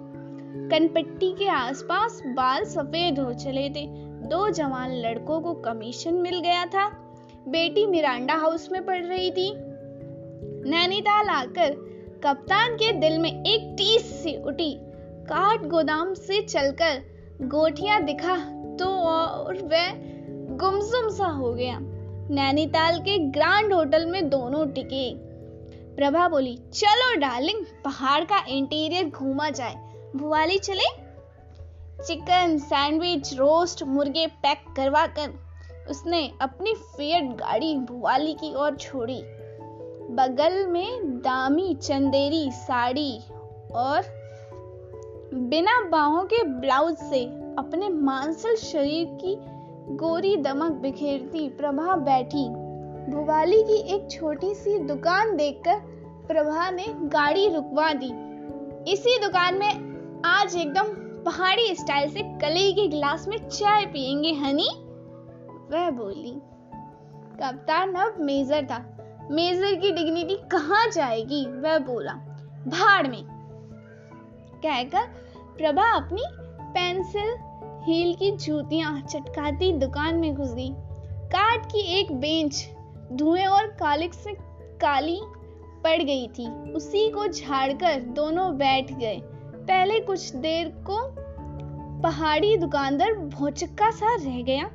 कनपट्टी 0.69 1.31
के 1.33 1.47
आसपास 1.47 2.21
बाल 2.27 2.63
सफ़ेद 2.63 3.19
हो 3.19 3.33
चले 3.33 3.69
थे। 3.69 3.85
दो 4.27 4.49
जवान 4.49 4.95
लड़कों 4.95 5.39
को 5.41 5.53
कमीशन 5.53 6.13
मिल 6.13 6.39
गया 6.39 6.65
था। 6.65 6.87
बेटी 7.47 7.85
मिरांडा 7.85 8.33
हाउस 8.33 8.71
में 8.71 8.85
पढ़ 8.85 9.05
रही 9.05 9.31
थी। 9.31 9.51
नैनीताल 10.69 11.27
आकर 11.27 11.75
कप्तान 12.23 12.75
के 12.75 12.91
दिल 12.91 13.17
में 13.17 13.31
एक 13.31 13.73
टीस 13.77 14.23
सी 14.23 14.35
उठी। 14.43 14.73
काट 15.23 15.65
गोदाम 15.65 16.13
से 16.13 16.41
चलकर 16.41 17.01
गोठिया 17.41 17.99
दिखा 17.99 18.35
तो 18.79 18.85
और 18.85 19.55
वह 19.55 20.16
गुमसुम 20.57 21.09
सा 21.09 21.27
हो 21.27 21.53
गया। 21.53 21.77
नैनीताल 22.29 22.99
के 22.99 23.17
ग्रांड 23.17 23.73
होटल 23.73 24.05
में 24.05 24.29
दोनों 24.29 24.67
टिके। 24.67 25.13
प्रभा 25.95 26.27
बोली, 26.27 26.59
चलो 26.73 27.19
डार्लिंग, 27.19 27.65
पहाड़ 27.85 28.23
का 28.23 28.45
इंटीरियर 28.47 29.09
घूमा 29.09 29.49
जाए। 29.49 29.75
भुआली 30.15 30.57
चले? 30.57 30.89
चिकन, 32.03 32.57
सैंडविच, 32.57 33.33
रोस्ट, 33.33 33.83
मुर्गे 33.83 34.27
पैक 34.27 34.57
करवा 34.75 35.07
कर 35.07 35.33
उसने 35.89 36.31
अपनी 36.41 36.73
फियट 36.73 37.23
गाड़ी 37.23 37.75
भुआली 37.75 38.33
की 38.33 38.55
ओर 38.55 38.75
छोड़ी। 38.75 39.21
बगल 40.09 40.67
में 40.67 41.19
दामी 41.19 41.75
चंदेरी 41.75 42.51
साड़ी 42.51 43.19
और 43.71 44.01
बिना 45.33 45.89
बाहों 45.89 46.23
के 46.23 46.43
ब्लाउज 46.43 46.97
से 46.97 47.25
अपने 47.59 47.89
मांसल 47.89 48.55
शरीर 48.55 49.07
की 49.11 49.56
गोरी 49.89 50.37
दमक 50.37 50.71
बिखेरती 50.71 51.49
प्रभा 51.49 51.95
बैठी। 51.95 52.49
भुवाली 53.11 53.63
की 53.63 53.95
एक 53.95 54.11
छोटी 54.11 54.53
सी 54.53 54.79
दुकान 54.79 55.35
देखकर 55.35 55.75
प्रभा 56.27 56.69
ने 56.69 56.85
गाड़ी 56.89 57.49
रुकवा 57.49 57.93
दी। 57.93 58.11
इसी 58.91 59.19
दुकान 59.19 59.55
में 59.55 59.71
आज 60.25 60.55
एकदम 60.55 60.83
पहाड़ी 61.23 61.75
स्टाइल 61.75 62.09
से 62.09 62.21
कली 62.21 62.73
के 62.73 62.87
गिलास 62.87 63.27
में 63.27 63.49
चाय 63.49 63.85
पियेंगे, 63.85 64.33
हनी? 64.33 64.69
वह 65.71 65.89
बोली। 65.89 66.41
कप्तान 67.43 67.93
अब 67.93 68.15
मेजर 68.19 68.65
था। 68.65 68.97
मेजर 69.31 69.75
की 69.75 69.91
डिग्निटी 69.91 70.35
कहाँ 70.35 70.89
जाएगी? 70.89 71.45
वह 71.45 71.79
बोला। 71.79 72.13
भाड़ 72.67 73.07
में। 73.07 73.23
कहकर 74.57 75.01
प्रभा 75.57 75.95
अपनी 75.95 76.23
पेंसिल 76.61 77.46
हील 77.87 78.15
की 78.15 78.31
जूतियाँ 78.31 79.01
चटकाती 79.01 79.73
दुकान 79.73 80.15
में 80.15 80.35
घुस। 80.35 80.53
गई 80.53 80.69
काट 81.27 81.65
की 81.65 81.79
एक 81.99 82.11
बेंच 82.11 82.69
धुएँ 83.13 83.45
और 83.45 83.67
कालिक 83.67 84.13
से 84.13 84.33
काली 84.81 85.19
पड़ 85.83 86.03
गई 86.03 86.27
थी। 86.27 86.71
उसी 86.71 87.09
को 87.09 87.27
झाड़कर 87.27 87.99
दोनों 87.99 88.57
बैठ 88.57 88.93
गए। 88.93 89.21
पहले 89.55 89.99
कुछ 89.99 90.35
देर 90.35 90.67
को 90.67 91.15
पहाड़ी 92.01 92.57
दुकानदार 92.57 93.13
भौचक्का 93.13 93.91
सा 93.91 94.15
रह 94.15 94.41
गया। 94.41 94.71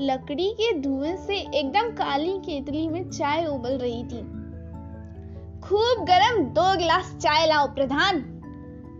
लकड़ी 0.00 0.50
के 0.50 0.78
धुएँ 0.78 1.16
से 1.16 1.36
एकदम 1.36 1.90
काली 1.90 2.38
केतली 2.38 2.88
में 2.88 3.10
चाय 3.10 3.46
उबल 3.46 3.78
रही 3.78 4.04
थी। 4.04 4.22
खूब 5.60 6.04
गरम 6.04 6.44
दो 6.44 6.76
गिलास 6.76 7.16
चाय 7.20 7.46
लाओ, 7.46 7.66
प्रधान। 7.66 8.42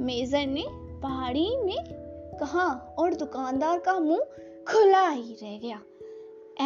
मेजर 0.00 0.46
ने 0.46 0.64
पहाड़ी 1.02 1.56
में 1.64 1.99
कहा 2.40 2.94
और 2.98 3.14
दुकानदार 3.14 3.78
का 3.78 3.92
मुँह 3.92 4.22
खुला 4.72 5.08
ही 5.08 5.36
रह 5.42 5.58
गया। 5.58 5.80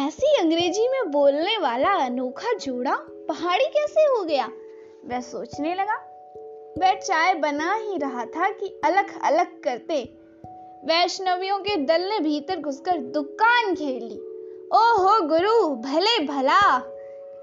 ऐसी 0.07 0.37
अंग्रेज़ी 0.41 0.87
में 0.87 1.11
बोलने 1.11 1.57
वाला 1.57 1.89
अनोखा 1.89 2.53
जोड़ा 2.53 2.95
पहाड़ी 3.01 3.65
कैसे 3.65 4.01
हो 4.01 4.23
गया? 4.23 4.45
वह 5.05 5.19
सोचने 5.21 5.75
लगा। 5.75 6.11
वह 6.77 6.93
चाय 6.93 7.33
बना 7.33 7.73
ही 7.73 7.97
रहा 7.97 8.25
था 8.25 8.49
कि 8.49 8.81
अलग 8.85 9.05
अलग 9.23 9.63
करते। 9.63 10.17
वैष्णवियों 10.85 11.59
के 11.59 11.77
दल 11.77 12.01
ने 12.01 12.19
भीतर 12.19 12.59
घुसकर 12.59 12.97
दुकान 12.97 13.73
घेर 13.73 14.01
ली। 14.01 14.17
ओहो 14.73 15.27
गुरु, 15.27 15.75
भले 15.75 16.19
भला! 16.19 16.79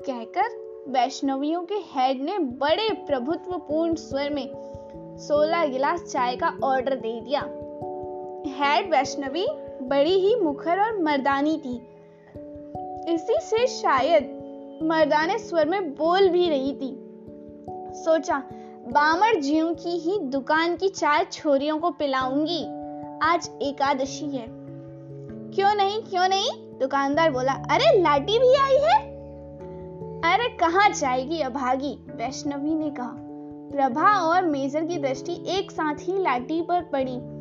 कहकर 0.06 0.62
वैष्णवियों 0.88 1.62
के 1.62 1.74
हेड 1.74 2.22
ने 2.22 2.38
बड़े 2.38 2.92
प्रभुत्वपूर्ण 2.92 3.94
स्वर 3.94 4.30
में 4.30 4.50
सोलह 5.18 5.66
गिलास 5.66 6.02
चाय 6.02 6.36
का 6.36 6.58
ऑर्डर 6.64 6.94
दे 6.94 7.20
दिया। 7.20 7.61
हेड 8.58 8.90
वैष्णवी 8.90 9.46
बड़ी 9.82 10.14
ही 10.14 10.36
मुखर 10.36 10.80
और 10.80 11.02
मर्दानी 11.02 11.56
थी। 11.64 11.82
इसी 13.14 13.34
से 13.40 13.66
शायद 13.66 14.42
मर्दाने 14.82 15.38
स्वर 15.38 15.68
में 15.68 15.94
बोल 15.94 16.28
भी 16.28 16.48
रही 16.48 16.72
थी। 16.72 16.98
सोचा, 17.94 18.42
बामर 18.88 19.40
जियों 19.40 19.74
की 19.74 19.98
ही 19.98 20.18
दुकान 20.18 20.76
की 20.76 20.88
चार 20.88 21.24
छोरियों 21.24 21.78
को 21.78 21.90
पिलाऊँगी। 21.90 22.64
आज 23.22 23.50
एकादशी 23.62 24.26
है। 24.26 24.46
क्यों 25.50 25.74
नहीं 25.74 26.02
क्यों 26.02 26.28
नहीं? 26.28 26.78
दुकानदार 26.78 27.30
बोला, 27.30 27.52
अरे 27.52 28.00
लाटी 28.02 28.38
भी 28.38 28.54
आई 28.54 28.76
है? 28.76 29.12
अरे 30.20 30.48
कहाँ 30.48 30.90
जाएगी 30.90 31.40
अभागी? 31.40 31.94
वैष्णवी 31.94 32.74
ने 32.74 32.90
कहा। 32.90 33.16
प्रभा 33.72 34.18
और 34.18 34.46
मेजर 34.46 34.84
की 34.84 34.96
दृष्टि 34.96 35.44
एक 35.48 35.70
साथ 35.70 35.94
ही 35.94 36.22
लाटी 36.22 36.62
पर 36.62 36.82
पड़ी। 36.82 37.31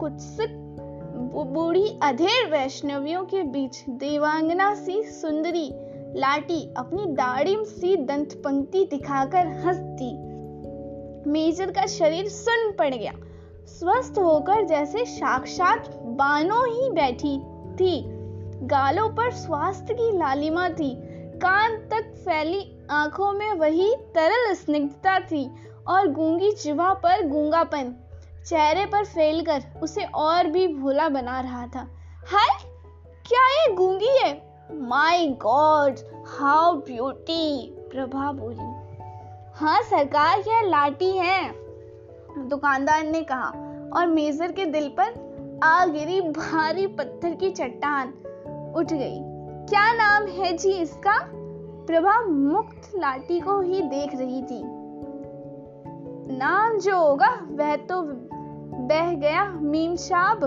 कुछ 0.00 0.46
बूढ़ी 1.46 1.98
अधेर 2.02 2.50
वैष्णवियों 2.50 3.24
के 3.24 3.42
बीच 3.42 3.84
देवांगना 3.88 4.74
सी 4.74 5.02
सुंदरी 5.02 5.70
लाटी 6.18 6.74
अपनी 6.76 7.06
दाढ़ी 7.06 7.56
सी 7.60 7.96
दंत 7.96 8.32
पंक्ति 8.44 8.84
दिखाकर 8.90 9.46
हंसती। 9.46 10.12
मेजर 11.30 11.70
का 11.70 11.86
शरीर 11.86 12.28
सुन 12.28 12.72
पड़ 12.72 12.94
गया। 12.94 13.12
स्वस्थ 13.66 14.18
होकर 14.18 14.64
जैसे 14.64 15.04
साक्षात 15.04 15.88
बानो 15.96 16.64
ही 16.64 16.90
बैठी 16.90 17.38
थी। 17.74 18.04
गालों 18.66 19.08
पर 19.08 19.30
स्वास्थ्य 19.30 19.94
की 19.94 20.18
लालिमा 20.18 20.68
थी। 20.68 20.94
कान 21.38 21.76
तक 21.76 22.14
फैली 22.16 22.86
आँखों 22.90 23.32
में 23.32 23.52
वही 23.52 23.94
तरल 23.96 24.54
स्निग्धता 24.54 25.18
थी 25.20 25.50
और 25.88 26.08
गूँगी 26.08 26.50
जिवा 26.52 26.94
पर 26.94 27.26
गूंगापन। 27.28 27.94
चेहरे 28.46 28.84
पर 28.86 29.04
फैल 29.04 29.40
कर 29.44 29.62
उसे 29.82 30.04
और 30.04 30.46
भी 30.46 30.66
भोला 30.68 31.08
बना 31.08 31.40
रहा 31.40 31.66
था। 31.66 31.86
हाय, 32.26 32.58
क्या 33.26 33.46
ये 33.50 33.74
गूँगी 33.74 34.18
है? 34.18 34.32
My 34.72 35.26
god 35.26 35.96
how 36.38 36.72
beauty 36.72 37.70
Prabha 37.92 38.32
बोली। 38.32 38.74
हाँ 39.54 39.80
सरकार 39.82 40.38
यह 40.38 40.60
लाटी 40.60 41.10
है, 41.10 41.50
दुकानदार 42.48 43.02
ने 43.04 43.22
कहा, 43.22 43.48
और 43.96 44.06
मेजर 44.06 44.52
के 44.52 44.66
दिल 44.66 44.88
पर 44.88 45.60
आ 45.62 45.86
गिरी 45.86 46.20
भारी 46.20 46.86
पत्थर 46.86 47.34
की 47.34 47.50
चट्टान 47.50 48.08
उठ 48.76 48.92
गई। 48.92 49.18
क्या 49.66 49.92
नाम 49.92 50.26
है 50.26 50.52
जी 50.56 50.72
इसका? 50.72 51.18
प्रभा 51.86 52.20
मुक्त 52.20 52.90
लाठी 52.96 53.40
को 53.40 53.60
ही 53.60 53.82
देख 53.82 54.14
रही 54.14 54.42
थी। 54.42 54.62
नाम 56.36 56.78
जो 56.78 56.96
होगा, 56.98 57.28
वह 57.50 57.76
तो 57.76 58.02
बह 58.66 59.12
गया 59.14 59.44
मीम 59.44 59.96
शाब। 59.96 60.44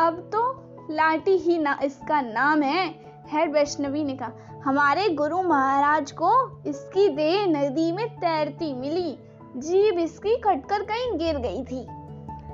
अब 0.00 0.30
तो 0.32 0.42
लाठी 0.90 1.36
ही 1.38 1.58
ना, 1.58 1.78
इसका 1.84 2.20
नाम 2.20 2.62
है 2.62 2.88
हेड 3.26 3.52
वैष्णवी 3.52 4.04
ने 4.04 4.16
कहा। 4.16 4.60
हमारे 4.64 5.08
गुरु 5.08 5.42
महाराज 5.42 6.12
को 6.12 6.62
इसकी 6.66 7.08
देह 7.08 7.46
नदी 7.46 7.92
में 7.92 8.08
तैरती 8.08 8.72
मिली। 8.74 9.18
जीभ 9.56 9.98
इसकी 9.98 10.36
कटकर 10.36 10.82
कहीं 10.82 11.18
गिर 11.18 11.38
गई 11.38 11.64
थी। 11.64 11.86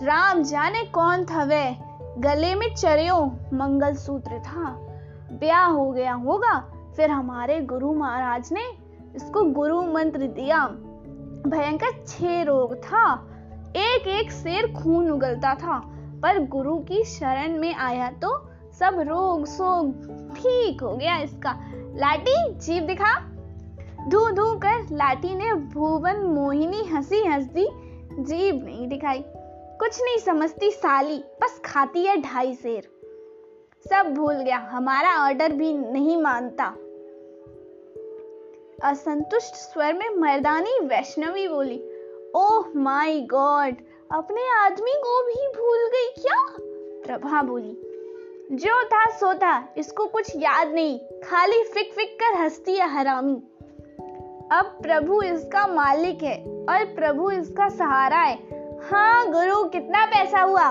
राम 0.06 0.42
जाने 0.42 0.84
कौन 0.84 1.24
था 1.24 1.44
वह? 1.44 1.76
गले 2.18 2.54
में 2.54 2.74
चरियो 2.74 3.16
मंगल 3.54 3.94
सूत्र 3.94 4.38
था। 4.38 4.70
ब्याह 5.32 5.66
हो 5.66 5.90
गया 5.90 6.12
होगा, 6.12 6.58
फिर 6.96 7.10
हमारे 7.10 7.60
गुरु 7.60 7.92
महाराज 7.94 8.48
ने 8.52 8.64
इसको 9.16 9.42
गुरु 9.44 9.80
मंत्र 9.82 10.26
दिया। 10.26 10.66
भयंकर 11.46 12.04
छह 12.06 12.42
रोग 12.42 12.74
था। 12.74 13.14
एक 13.76 14.08
एक 14.08 14.32
शेर 14.32 14.66
खून 14.66 15.10
उगलता 15.10 15.54
था, 15.54 15.78
पर 16.22 16.38
गुरु 16.38 16.76
की 16.78 17.04
शरण 17.04 17.58
में 17.58 17.74
आया 17.74 18.10
तो 18.10 18.50
सब 18.72 19.00
रोग 19.00 19.46
सोग 19.46 19.92
ठीक 20.34 20.82
हो 20.82 20.96
गया 20.96 21.18
इसका। 21.18 21.72
लाठी 21.96 22.54
जीप 22.54 22.82
दिखा। 22.82 23.20
धू 24.08 24.30
धू 24.30 24.54
कर 24.54 24.86
लाठी 24.92 25.34
ने 25.34 25.54
भुवन 25.54 26.16
मोहिनी 26.16 26.84
हँसी 26.84 27.24
हंस 27.24 27.44
दी 27.44 27.68
जीप 28.22 28.64
नहीं 28.64 28.88
दिखाई। 28.88 29.24
कुछ 29.78 30.02
नहीं 30.02 30.18
समझती 30.18 30.70
साली, 30.70 31.18
बस 31.18 31.60
खाती 31.64 32.06
है 32.06 32.20
ढाई 32.20 32.54
शेर। 32.54 32.88
सब 33.90 34.14
भूल 34.14 34.34
गया, 34.34 34.58
हमारा 34.58 35.24
ऑर्डर 35.24 35.52
भी 35.52 35.72
नहीं 35.72 36.22
मानता। 36.22 36.64
असंतुष्ट 38.90 39.54
स्वर 39.54 39.92
में 39.92 40.10
मर्दानी 40.10 40.78
वैष्णवी 40.86 41.48
बोली 41.48 41.87
ओह 42.36 42.64
माय 42.76 43.20
गॉड, 43.20 43.76
अपने 44.12 44.42
आदमी 44.56 44.92
को 44.96 45.22
भी 45.26 45.46
भूल 45.48 45.86
गई 45.88 46.10
क्या? 46.22 46.40
प्रभा 47.06 47.42
बोली, 47.42 47.72
जो 48.52 48.82
था 48.84 49.04
सो 49.10 49.32
था 49.34 49.68
इसको 49.78 50.06
कुछ 50.06 50.36
याद 50.36 50.68
नहीं, 50.68 50.98
खाली 50.98 51.62
फिक 51.64 51.92
फिक 51.92 52.14
कर 52.14 52.38
हंसती 52.40 52.74
है 52.76 52.88
हरामी। 52.90 53.36
अब 54.52 54.78
प्रभु 54.82 55.22
इसका 55.22 55.66
मालिक 55.66 56.22
है 56.22 56.36
और 56.70 56.84
प्रभु 56.94 57.30
इसका 57.30 57.68
सहारा 57.68 58.18
है। 58.18 58.36
हाँ 58.90 59.30
गुरु, 59.30 59.64
कितना 59.64 60.04
पैसा 60.06 60.42
हुआ? 60.42 60.68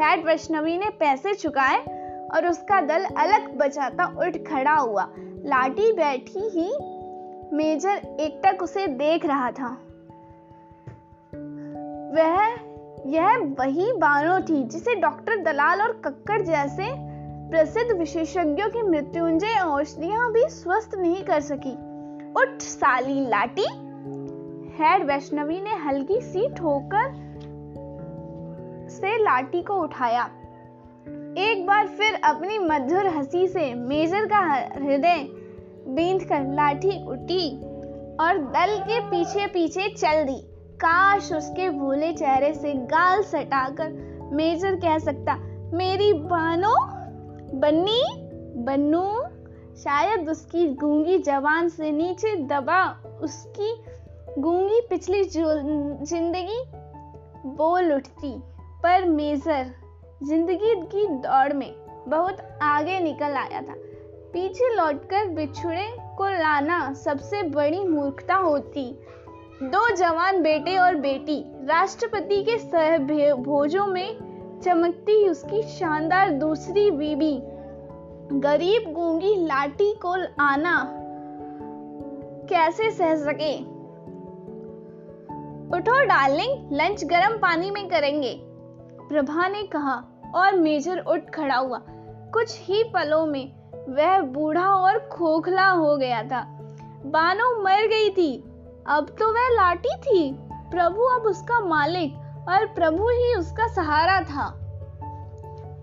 हेड 0.00 0.26
वैष्णवी 0.26 0.78
ने 0.78 0.90
पैसे 0.90 1.34
चुकाए 1.34 1.78
और 2.34 2.46
उसका 2.46 2.80
दल 2.80 3.04
अलग 3.04 3.56
बचाता 3.58 4.06
उठ 4.26 4.36
खड़ा 4.48 4.76
हुआ। 4.76 5.08
लाठी 5.46 5.92
बैठी 5.92 6.48
ही 6.48 6.70
मेजर 7.56 8.16
एकटक 8.20 8.62
उसे 8.62 8.86
देख 8.86 9.26
रहा 9.26 9.50
था। 9.50 9.76
वह, 12.12 12.50
यह 13.06 13.36
वही 13.36 13.92
बानो 13.92 14.40
थी 14.40 14.64
जिसे 14.64 14.94
डॉक्टर 14.94 15.36
दलाल 15.36 15.82
और 15.82 15.92
कक्कड़ 16.04 16.42
जैसे 16.42 17.10
प्रसिद्ध 17.50 17.98
विशेषज्ञों 17.98 18.68
की 18.68 18.82
मृत्युंजय 18.82 19.60
औषधियाँ 19.60 20.32
भी 20.32 20.48
स्वस्थ 20.48 20.90
नहीं 20.94 21.24
कर 21.24 21.40
सकी। 21.40 21.72
उठ, 22.32 22.58
साली 22.58 23.28
लाटी 23.28 23.66
हेड 24.82 25.06
वैष्णवी 25.06 25.60
ने 25.60 25.70
हल्की 25.70 26.20
सी 26.20 26.48
ठोकर 26.48 27.30
से 28.90 29.22
लाठी 29.22 29.62
को 29.62 29.74
उठाया। 29.74 30.22
एक 31.38 31.64
बार 31.66 31.86
फिर 31.86 32.20
अपनी 32.24 32.58
मधुर 32.58 33.06
हँसी 33.06 33.46
से 33.48 33.74
मेजर 33.74 34.26
का 34.26 34.38
हृदय 34.84 35.26
बींध 35.88 36.24
कर 36.24 36.54
लाठी 36.54 37.06
उठी 37.06 37.56
और 38.16 38.38
दल 38.38 38.78
के 38.78 39.00
पीछे 39.00 39.46
पीछे 39.46 39.88
चल 39.88 40.24
दी। 40.24 40.49
काश 40.80 41.32
उसके 41.32 41.68
भूले 41.70 42.12
चेहरे 42.12 42.52
से 42.54 42.72
गाल 42.92 43.22
सटाकर 43.22 43.92
मेजर 44.32 44.76
कह 44.76 44.98
सकता, 44.98 45.34
मेरी 45.74 46.12
बानो 46.12 46.74
बन्नी, 47.60 48.02
बन्नू, 48.64 49.04
शायद 49.76 50.28
उसकी 50.28 50.66
गूँगी 50.74 51.18
जवान 51.18 51.68
से 51.68 51.90
नीचे 51.90 52.34
दबा 52.46 52.82
उसकी 53.22 53.74
गूँगी 54.38 54.80
पिछली 54.90 55.22
ज़िंदगी 55.24 56.62
बोल 57.56 57.92
उठती, 57.92 58.32
पर 58.82 59.04
मेजर 59.04 59.70
ज़िंदगी 60.24 60.74
की 60.86 61.06
दौड़ 61.18 61.52
में 61.52 61.72
बहुत 62.08 62.40
आगे 62.62 62.98
निकल 63.00 63.36
आया 63.36 63.60
था। 63.60 63.74
पीछे 64.32 64.74
लौटकर 64.76 65.28
बिछुड़े 65.28 65.86
को 66.18 66.28
लाना 66.30 66.92
सबसे 66.94 67.42
बड़ी 67.50 67.84
मूर्खता 67.84 68.34
होती 68.36 68.84
दो 69.62 69.96
जवान 69.96 70.42
बेटे 70.42 70.78
और 70.78 70.94
बेटी 70.94 71.44
राष्ट्रपति 71.66 72.42
के 72.42 72.58
सह 72.58 72.98
भोजों 73.34 73.86
में 73.86 74.18
चमकती 74.64 75.28
उसकी 75.28 75.62
शानदार 75.62 76.30
दूसरी 76.30 76.90
बीबी 76.90 77.40
गरीब 78.40 78.92
गूँगी 78.92 79.46
लाठी 79.46 79.94
को 79.94 80.12
आना 80.42 80.92
कैसे 82.48 82.90
सह 82.90 83.14
सके? 83.14 83.58
उठो 85.76 86.06
डार्लिंग, 86.06 86.68
लंच 86.72 87.04
गर्म 87.04 87.36
पानी 87.36 87.70
में 87.70 87.88
करेंगे, 87.88 88.40
प्रभा 89.08 89.48
ने 89.48 89.62
कहा 89.62 90.04
और 90.34 90.56
मेजर 90.56 90.98
उठ 90.98 91.20
खड़ा 91.34 91.56
हुआ। 91.56 91.82
कुछ 92.34 92.60
ही 92.62 92.82
पलों 92.82 93.26
में 93.26 93.52
वह 93.88 94.20
बूढ़ा 94.20 94.66
और 94.66 94.98
खोखला 94.98 95.68
हो 95.68 95.96
गया 95.96 96.22
था। 96.22 96.42
बानो 97.06 97.62
मर 97.62 97.86
गई 97.86 98.10
थी। 98.10 98.44
अब 98.86 99.16
तो 99.18 99.32
वह 99.32 99.48
लाठी 99.48 99.96
थी। 99.96 100.32
प्रभु 100.52 101.02
अब 101.02 101.22
उसका 101.22 101.60
मालिक 101.60 102.14
और 102.48 102.66
प्रभु 102.66 103.08
ही 103.08 103.34
उसका 103.34 103.66
सहारा 103.68 104.20
था। 104.20 104.46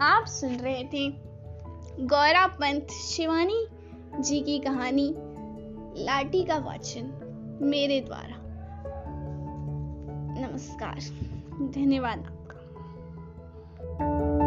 आप 0.02 0.26
सुन 0.26 0.56
रहे 0.56 0.84
थे 0.84 1.10
गौरा 2.06 2.48
पंत 2.48 2.88
शिवानी 2.92 3.68
जी 4.20 4.42
की 4.42 4.60
कहानी, 4.60 5.14
लाठी 6.04 6.44
का 6.44 6.58
वाचन 6.58 7.12
मेरे 7.62 8.02
द्वारा। 8.02 8.36
नमस्कार, 10.48 11.00
धन्यवाद 11.76 12.38
you. 14.00 14.47